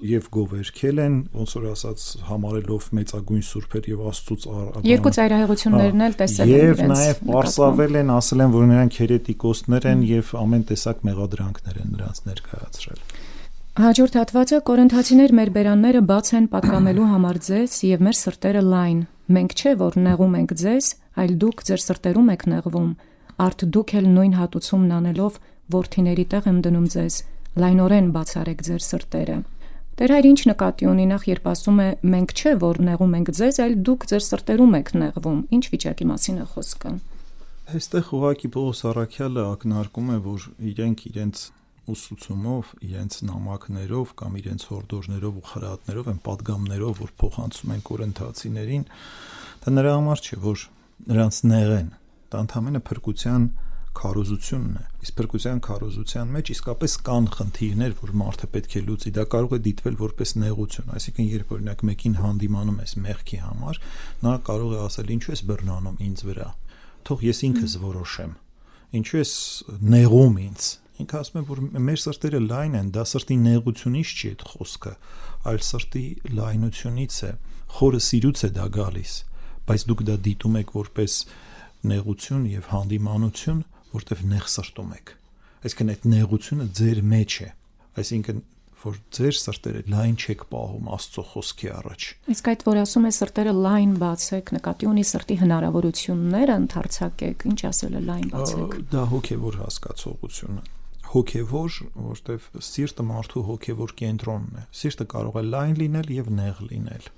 [0.10, 4.47] եւ գովերքել են, ոնց որ ասած համարելով մեծագույն սուրբեր եւ Աստծոց
[4.89, 8.97] Երկու ծայրահեղություններն էլ տեսել են Եվ նաեւ պարսավել են, ասել են, որ նրանք
[9.52, 13.02] խոստներ են եւ ամեն տեսակ մեղադրանքներ են նրանց ներկայացրել։
[13.82, 18.98] Հաջորդ հատվածը Կորինթացիներ մեր բերանները բաց են պատկամելու համար ձեզ եւ մեր սրտերը լայն։
[19.32, 20.90] Մենք չէ որ նեղում ենք ձեզ,
[21.24, 22.90] այլ դուք ձեր սրտերում եք նեղվում։
[23.42, 25.40] Արդ դուք էլ նույն հատուցումն անելով
[25.72, 27.16] worthiների տեղ եմ դնում ձեզ։
[27.64, 29.38] Լայնորեն բացարեք ձեր սրտերը։
[30.02, 33.58] Տեր հայր ինչ նկատի ունի նախ երբ ասում է մենք չէ որ նեղում ենք ձեզ,
[33.66, 36.94] այլ դուք ձեր սրտերում եք նեղվում։ Ինչ վիճակի մասին է խոսքը։
[37.72, 41.44] Այստեղ ուղակի Պողոս Արաքյալը ակնարկում է, որ իրենք իրենց
[41.92, 48.86] ուսուցումով, իրենց նամակներով կամ իրենց հորդորներով ու խրատներով են падգամներով, որ փոխանցում են կորընթացիներին,
[49.64, 50.66] դա նրա համար չէ, որ
[51.12, 51.92] նրանց նեղեն։
[52.32, 53.48] Դա ընդհանրապես փրկության
[54.02, 59.26] քարոզությունն է։ Իսկ փրկության քարոզության մեջ իսկապես կան խնդիրներ, որ մարդը պետք է լուծի։ Դա
[59.32, 63.82] կարող է դիտվել որպես նեղություն, այսինքն երբ օրինակ մեկին հանդիմանում ես մեղքի համար,
[64.28, 66.48] նա կարող է ասել ինչու ես բռնանում ինձ վրա։
[67.08, 68.32] Թող ես ինքս որոշեմ։
[69.02, 69.34] Ինչու ես
[69.92, 70.70] նեղում ինձ։
[71.02, 74.92] Ինքը ասում է, որ մեր սրտերը լայն են, դա սրտի նեղությունից չի այդ խոսքը,
[75.52, 76.04] այլ սրտի
[76.38, 77.32] լայնությունից է։
[77.72, 79.14] Խորը սիրուց է դա գալիս,
[79.72, 81.16] բայց դուք դա դիտում եք որպես
[81.92, 83.64] նեղություն եւ հանդիմանություն,
[83.96, 85.14] որտեվ նեղ սրտում եք։
[85.62, 87.50] Այսինքն այդ նեղությունը ձեր մեջ է։
[88.02, 88.44] Այսինքն
[88.82, 93.54] որ ձեր սրտերը լայն չեք պահում Աստծո խոսքի առաջ։ Իսկ այդ որ ասում է սրտերը
[93.62, 100.62] լայն բացեք, նկատի ունի սրտի հնարավորությունները ընդարձակեք, ինչ ասել է լայն բացեք։ Դա հոգևոր հասկացողություն
[100.62, 100.70] է
[101.12, 107.10] հոգևոր, որտեվ սիրտը մարդու հոգևոր կենտրոնն է։ Սիրտը կարող է լայն լինել եւ նեղ լինել։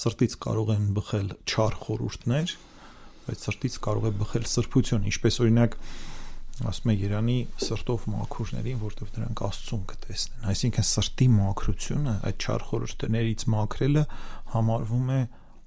[0.00, 2.54] Սրտից կարող են բխել չար խորուրդներ,
[3.26, 5.76] բայց սրտից կարող է բխել սրբություն, ինչպես օրինակ
[6.56, 13.44] ասում է Երանի սրտով մաքրուներին, որտեղ դրանք Աստծուն կտեսնեն։ Այսինքն սրտի մաքրությունը, այդ չար խորհուրդներից
[13.56, 14.04] մաքրելը
[14.56, 15.20] համարվում է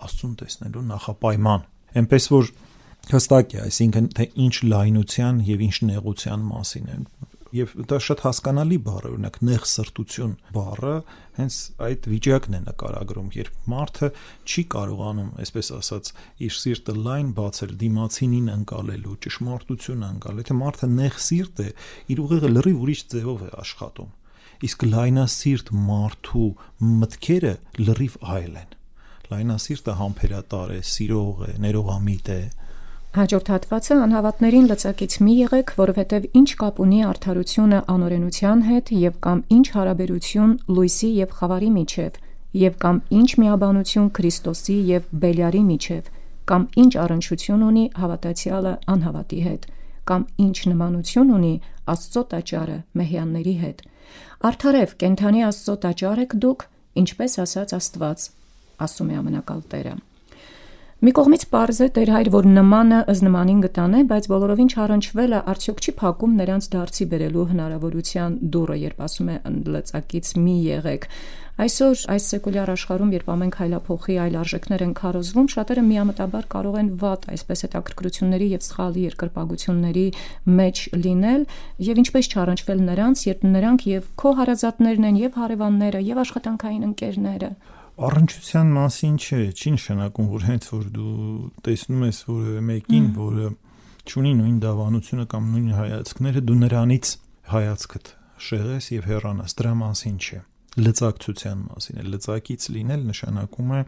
[0.10, 1.68] Աստծուն տեսնելու նախապայման։
[2.00, 2.52] Էնպես որ
[3.10, 7.06] հստակ է, այսինքն թե ինչ լայնության եւ ինչ նեղության մասին են
[7.56, 10.94] եւ դա շատ հասկանալի բառ է օրինակ նեղ սրտություն բառը
[11.40, 11.58] հենց
[11.88, 14.10] այդ վիճակն է նկարագրում երբ մարդը
[14.46, 16.12] չի կարողանում այսպես ասած
[16.46, 21.70] իր սիրտը լայն բացել դիմացինին անցալելու ճշմարտությունը անցալ եթե մարդը նեղ սիրտ է
[22.14, 24.16] իր ուղեղը լրիվ ուրիշ ձևով է աշխատում
[24.70, 26.48] իսկ լայնասիրտ մարդու
[27.02, 28.74] մտքերը լրիվ այլ են
[29.30, 32.42] լայնասիրտը համբերատար է սիրող է ներողամիտ է
[33.10, 39.40] Հաջորդ հատվածը անհավատներին լծակից մի եղեք, որովհետև ինչ կապ ունի արդարությունը անօրենության հետ եւ կամ
[39.56, 42.20] ինչ հարաբերություն լույսի եւ խավարի միջև,
[42.64, 46.12] եւ կամ ինչ միաբանություն Քրիստոսի եւ Բելիարի միջև,
[46.54, 49.66] կամ ինչ առնչություն ունի հավատացյալը անհավատի հետ,
[50.10, 51.54] կամ ինչ նմանություն ունի
[51.90, 53.82] Աստծո տաճարը մեհյանների հետ։
[54.50, 56.68] Արդարև կենթանի Աստծո տաճար եք դուք,
[57.02, 58.30] ինչպես ասաց Աստված,
[58.86, 59.98] ասում է ամենակալ Տերը։
[61.00, 65.78] Մի կողմից པարզ է Տեր հայր, որ նմանը ըզ նմանին գտանե, բայց բոլորովին չառնչվելը արդյոք
[65.80, 69.38] չի փակում նրանց դարձի բերելու հնարավորության դուրը, երբ ասում է
[69.76, 71.08] լծակից մի եղեք։
[71.64, 76.92] Այսօր այս սեկուլյար աշխարհում, երբ ամեն հայլափոխի այլ արժեքներ են քարոզվում, շատերը միամտաբար կարող են
[77.00, 80.08] վատ, այսպես հետաքրքրությունների եւ սխալի երկրպագությունների
[80.60, 81.42] մեջ լինել,
[81.88, 87.52] եւ ինչպես չառնչվել նրանց, երբ նրանք եւ քո հարազատներն են, եւ հարևանները, եւ աշխատանքային ընկերները
[88.08, 91.16] առնչության մասին չէ, չի նշանակում, որ հենց որ դու
[91.66, 93.50] տեսնում ես որևէ մեկին, որը
[94.10, 97.12] ճունի նույն դավանությունը կամ նույն հայացքները, դու նրանից
[97.50, 98.14] հայացքդ
[98.50, 100.40] շեղես եւ հեռանաս, դրա մասին չէ
[100.78, 103.80] լծակցության մասին է լծակից լինել նշանակում է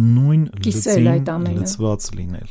[0.00, 2.50] նույն լծին լծված լինել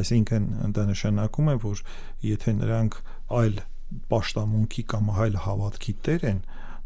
[0.00, 0.46] այսինքն
[0.78, 1.82] դա նշանակում է որ
[2.28, 2.98] եթե նրանք
[3.42, 3.60] այլ
[4.12, 6.40] պաշտամունքի կամ այլ հավատքի տեր են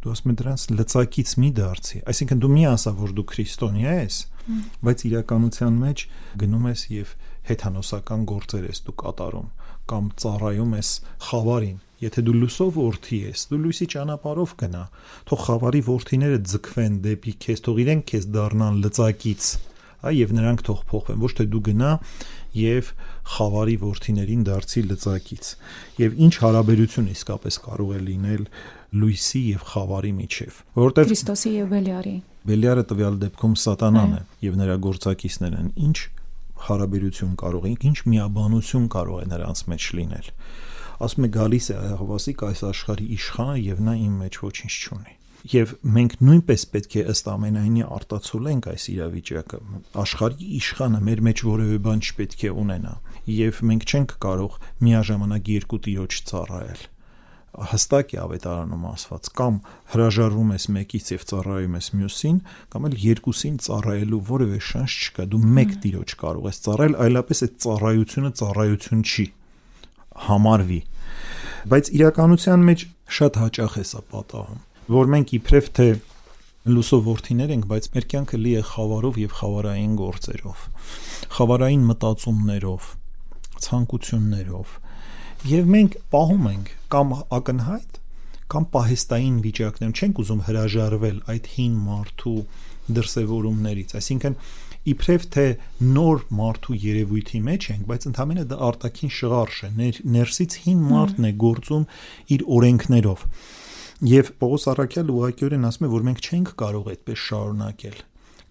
[0.06, 4.18] դու ասում ես դրանց լծակից մի դարձի այսինքն դու մի ասա որ դու քրիստոնյա ես
[4.86, 6.04] բայց իրականության մեջ
[6.42, 7.16] գնում ես եւ
[7.50, 9.50] հեթանոսական գործեր ես դու կատարում
[9.90, 10.92] կամ ծառայում ես
[11.26, 14.82] խավարին Եթե դու լուսով worth-ի ես, դու լույսի ճանապարով գնա,
[15.30, 19.46] թող խավարի worth-իները ձգվեն դեպի քեզ, թող իրենք քեզ դառնան լծակից,
[20.04, 21.92] այ եւ նրանք թող փոխվեն, ոչ թե դու գնա
[22.60, 22.90] եւ
[23.36, 25.48] խավարի worth-իներին դարձի լծակից։
[26.04, 28.44] Եվ ինչ հարաբերություն իսկապես կարող է լինել
[29.00, 32.14] լույսի եւ խավարի միջև որովհետեւ Քրիստոսի եւ Բելիարի
[32.46, 35.98] Բելիարը տվյալ դեպքում սատանան է եւ նրա գործակիցներն են ինչ
[36.66, 40.32] հարաբերություն կարող է ինչ միաբանություն կարող է նրանց մեջ լինել
[41.06, 45.14] ասում է գալիս է ահավասիկ այս աշխարհի իշխանը եւ նա իմ մեջ ոչինչ չունի
[45.52, 49.60] եւ մենք նույնպես պետք է ըստ ամենայնի արտացոլենք այս իրավիճակը
[50.02, 52.94] աշխարհի իշխանը մեր մեջ որևէ բան չպետք է ունենա
[53.36, 56.82] եւ մենք չենք կարող միաժամանակ երկու տիրոջ ծառայել
[57.56, 59.54] հստակ է ավետարանում ասված կամ
[59.92, 62.40] հրաժարվում ես մեկից եւ ծառայում ես մյուսին
[62.74, 67.56] կամ էլ երկուսին ծառայելու որևէ շանս չկա դու մեկ տիրոջ կարող ես ծառայել այլապես այդ
[67.66, 69.26] ծառայությունը ծառայություն չի
[70.26, 70.80] համարվի
[71.72, 72.84] բայց իրականության մեջ
[73.16, 74.60] շատ հաճախ է սա պատահում
[74.96, 75.88] որ մենք իբրև թե
[76.66, 80.62] լուսով worth-իներ ենք, բայց մեր կյանքը լի է խավարով եւ խավարային գործերով,
[81.36, 82.88] խավարային մտածումներով,
[83.66, 84.72] ցանկություններով,
[85.44, 87.98] եւ մենք պահում ենք կամ ակնհայտ
[88.52, 92.34] կամ պահեստային վիճակներում չենք ուզում հրաժարվել այդ հին մարդու
[92.96, 94.36] դրսևորումներից, այսինքն
[94.86, 95.46] իբրև թե
[95.96, 101.26] նոր մարդու երևույթի մեջ ենք, բայց ընդհանրապես դա արտաքին շղարշ է, ներ, ներսից հին մարդն
[101.26, 101.86] է գործում
[102.36, 103.24] իր օրենքներով։
[104.06, 107.98] Եվ Պողոս Արաքյալը ուղղակիորեն ասում է, որ մենք չենք կարող այդպես շարունակել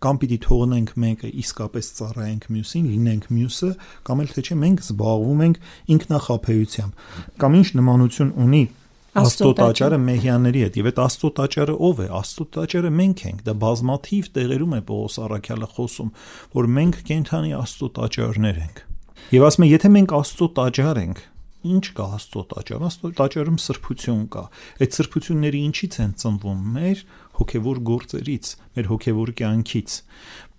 [0.04, 3.70] կամ պիտի թողնենք մեկը իսկապես ծառայենք մյուսին, լինենք մյուսը,
[4.06, 5.62] կամ էլ թե չէ մենք զբաղվում ենք
[5.96, 7.06] ինքնախապեյությամբ։
[7.46, 8.64] Կամ ինչ նմանություն ունի
[9.16, 13.54] Աստծո տաճարը մեհյանների հետ եւ այդ Աստծո տաճարը ով է Աստծո տաճարը մենք ենք դա
[13.62, 16.10] բազմաթիվ տեղերում է Պողոս Արաքյալը խոսում
[16.58, 18.82] որ մենք կենթանի Աստծո տաճարներ ենք
[19.36, 21.24] եւ ասում է եթե մենք Աստծո տաճար ենք
[21.72, 24.43] ինչ կա Աստծո տաճարում։ Աստծո տաճարում սրբություն կա։
[24.86, 27.03] Այդ սրբությունները ինչից են ծնվում։ Մեր
[27.39, 29.99] հոգևոր գործերից, մեր հոգևոր կյանքից։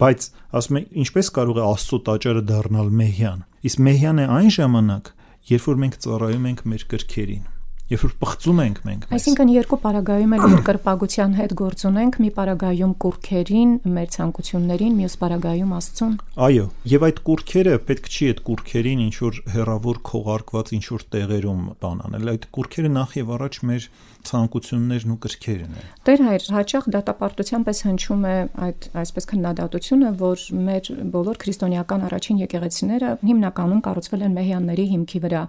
[0.03, 0.31] Բայց
[0.61, 5.13] ասում եմ, ինչպես կարող է Աստծո տաճարը դառնալ մեհյան։ Իսկ մեհյան է այն ժամանակ,
[5.57, 7.45] երբ որ մենք ծառայում ենք մեր կրքերին
[7.87, 12.95] երբ որ պղծում ենք մենք։ Այսինքն երկու параգայում էլ երկրպագության հետ գործ ունենք, մի параգայում
[13.05, 16.17] կուրքերին, մեր ցանկություններին, մյուս параգայում Աստծուն։
[16.47, 16.67] Այո,
[16.97, 22.33] եւ այդ կուրքերը պետք չի այդ կուրքերին ինչ որ հերավոր քողարկված ինչ որ տեղերում բանանել։
[22.37, 23.89] Այդ կուրքերը նախ եւ առաջ մեր
[24.31, 30.47] ցանկություններն ու կրքերն են։ Տեր հայր, հաճախ դատապարտության պես հնչում է այդ այսպես քննադատությունը, որ
[30.67, 35.45] մեր բոլոր քրիստոնեական առաջին եկեղեցիները հիմնականում կառուցվել են մեհյանների հիմքի վրա։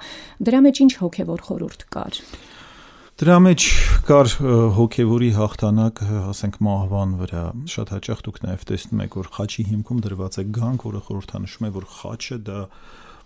[0.48, 2.22] Դրա մեջ ինչ հոգևոր խորհուրդ կար։
[3.18, 3.64] Դրա մեջ
[4.06, 4.28] կար
[4.78, 10.38] հոգևորի հաղթանակ, ասենք մահվան վրա։ Շատ հաճախ դուք նաև տեսնում եք, որ խաչի հիմքում դրված
[10.38, 12.60] է գանք, որը խորհրդանշում է, որ խաչը դա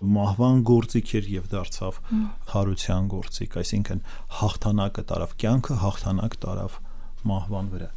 [0.01, 2.01] մահվան գործիք էր եւ դարձավ
[2.55, 4.03] հարության գործիք, այսինքն
[4.41, 6.77] հաղթանակը տարավ կյանքը, հաղթանակ տարավ
[7.31, 7.91] մահվան վրա։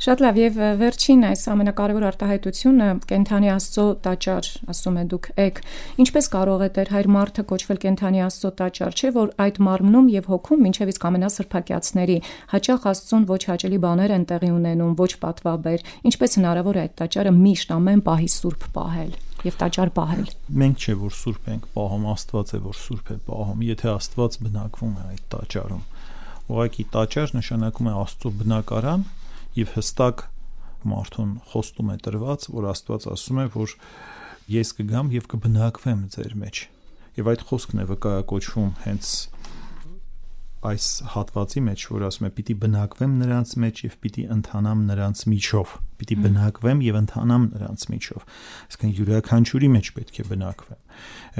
[0.00, 5.60] Շատ լավ եւ վերջին այս ամենակարևոր արտահայտությունը կենթանի Աստծո տաճար, ասում է դուք եք։
[6.04, 10.28] Ինչպես կարող է Տեր հայր մարդը կոչվել կենթանի Աստծո տաճար, չէ՞ որ այդ մարմնում եւ
[10.34, 12.18] հոգում ինչեւ իսկ ամենասրբակյացների
[12.52, 17.34] հաճախ Աստծուն ոչ հաճելի բաներ են տեղի ունենում, ոչ պատվաբեր։ Ինչպես հնարավոր է այդ տաճարը
[17.40, 19.12] միշտ ամեն պահի սուրբ պահել
[19.46, 20.26] եւ տաճար պահել։
[20.60, 24.94] Մենք չէ որ սուրբ ենք պահում, Աստված է որ սուրբ է պահում։ Եթե Աստված բնակվում
[25.00, 25.84] է այդ տաճարում,
[26.50, 29.04] ուղղակի տաճար նշանակում է Աստծո բնակարան,
[29.60, 30.24] եւ հստակ
[30.90, 33.74] մարդուն խոստում է տրված, որ Աստված ասում է, որ
[34.50, 36.62] ես կգամ եւ կբնակվեմ ձեր մեջ։
[37.20, 39.10] Եվ այդ խոսքն է վկայակոչվում հենց
[40.60, 45.70] այս հատվածի մեջ, որ ասում է պիտի բնակվեմ նրանց մեջ եւ պիտի ընթանամ նրանց միջով,
[46.00, 48.26] պիտի բնակվեմ եւ ընթանամ նրանց միջով։
[48.68, 50.80] Այսինքն յուրաքանչյուրի մեջ պետք է բնակվեմ։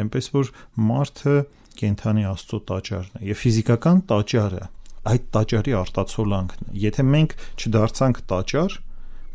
[0.01, 0.53] Էնպես որ
[0.91, 1.37] մարդը
[1.81, 4.65] կենթանի Աստծո տաճարն է եւ ֆիզիկական տաճարը
[5.11, 8.75] այդ տաճարի արտացոլանքն է։ Եթե մենք չդարձանք տաճար,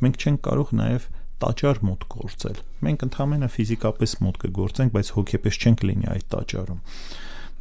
[0.05, 1.07] մենք չենք կարող նաև
[1.45, 6.79] տաճար մոտ գործել։ Մենք ընդհանրապես ֆիզիկապես մոտ կգործենք, բայց հոգեպես չենք լինի այդ տաճարում։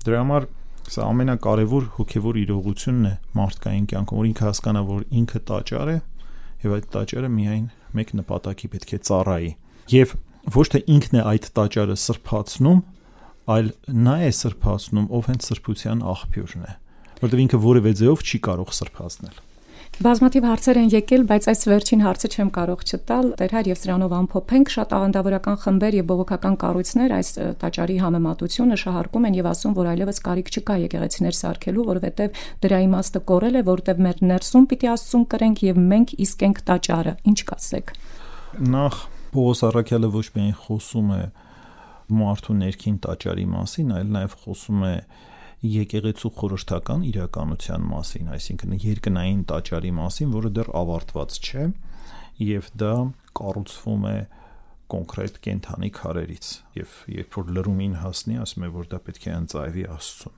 [0.05, 0.47] Դրա համար
[0.91, 5.97] սա ամենակարևոր հոգևոր իրողությունն է մարդկային կյանքում, որ ինքը հասկանա, որ ինքը տաճար է
[6.64, 9.51] եւ այդ տաճարը միայն մեկ նպատակի պետք է ծառայի։
[9.95, 10.14] Եվ
[10.55, 12.80] ոչ թե ինքն է այդ տաճարը սրբացնում,
[13.55, 13.68] այլ
[14.05, 16.74] նա է սրբացնում, ով հենց սրբության աղբյուրն է
[17.24, 19.37] որտեղ ինքը որևէ ձեով չի կարող սրբացնել։
[20.03, 24.72] Բազմաթիվ հարցեր են եկել, բայց այս վերջին հարցը չեմ կարող չտալ։ Տերհար եւ սրանով ամփոփենք
[24.74, 27.30] շատ աղանդավորական խմբեր եւ բողոքական կառույցներ այս
[27.62, 33.22] տաճարի համեմատությունը շահարկում են եւ ասում, որ այլևս կարիք չկա եկեղեցիներ սարքելու, որովհետեւ դրա իմաստը
[33.30, 37.95] կորել է, որովհետեւ մեր ներսում պիտի աստծուն կրենք եւ մենք իսկ ենք տաճարը։ Ինչ կասեք։
[38.74, 38.99] Նախ
[39.34, 41.22] Պողոս Արաքյալը ոչ միայն խոսում է
[42.14, 44.95] մարդու ներքին տաճարի մասին, այլ նաեւ խոսում է
[45.64, 51.66] եկեղեցու խորհրդական իրականության մասին, այսինքն երկնային տաճարի մասին, որը դեռ ավարտված չէ
[52.44, 52.94] եւ դա
[53.38, 54.16] կառուցվում է
[54.94, 56.48] կոնկրետ կենթանի քարերից
[56.78, 60.34] եւ երբ որ լրումին հասնի, ասում է որ դա պետք է անցայվի Աստծուն։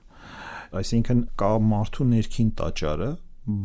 [0.77, 3.09] Այսինքն կա մարդու ներքին տաճարը,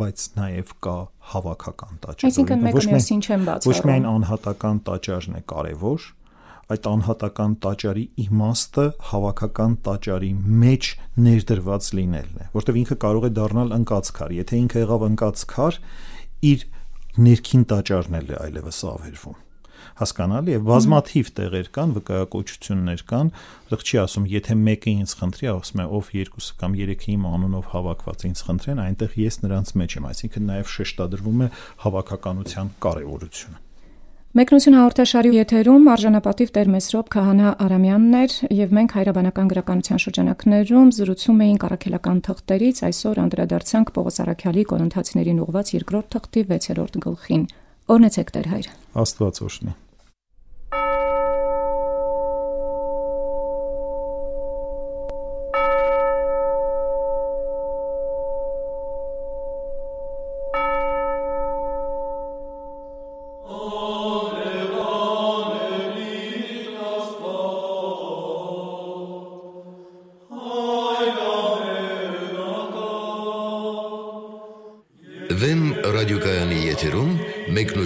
[0.03, 0.97] բայց նաև կա
[1.33, 6.05] հավաքական տաճար։ Այսինքն մեկը մյուսին չեն բացառում։ Ոչ միայն անհատական տաճարն է կարևոր,
[6.73, 10.33] այդ անհատական տաճարի իմաստը հավաքական տաճարի
[10.63, 10.91] մեջ
[11.27, 15.81] ներդրված լինելն է, որտեղ ինքը կարող է դառնալ ընկածքար։ Եթե ինքը եղավ ընկածքար,
[16.53, 16.67] իր
[17.23, 19.41] ներքին տաճարն էլ է այլևս ավերվում
[19.99, 25.83] հասկանալի է բազմաթիվ տեղեր կան վկայակոչություններ կան այդտեղ չի ասում եթե մեկը ինձ խնդրի ասում
[25.83, 30.09] է ով երկուսը կամ երեքը իմ անունով հավաքված ինձ խնդրեն այնտեղ ես նրանց մեջ եմ
[30.13, 31.51] այսինքն նաև շեշտադրվում է
[31.85, 33.72] հավաքականության կարևորությունը
[34.33, 41.43] Մեկնություն հաղորդաշարի եթերում արժանապատիվ Տեր Մեսրոպ Քահանա Արամյանն էր եւ մենք հայրաբանական գրականության շրջանակներում զրուցում
[41.49, 47.47] էինք առաքելական թղթերից այսօր անդրադարձանք Պողոս Արաքյալի կորընթացիներին ուղված երկրորդ թղթի 6-րդ գլխին
[47.93, 48.73] Օրնեցեք Տեր հայր
[49.05, 49.77] Աստված օրհնի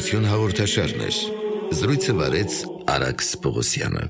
[0.07, 1.16] եթերում մեկնություն հաղորդաշարներ։
[1.74, 2.52] Զրույցը վարեց
[2.94, 4.04] Արաքս Պողոսյանը։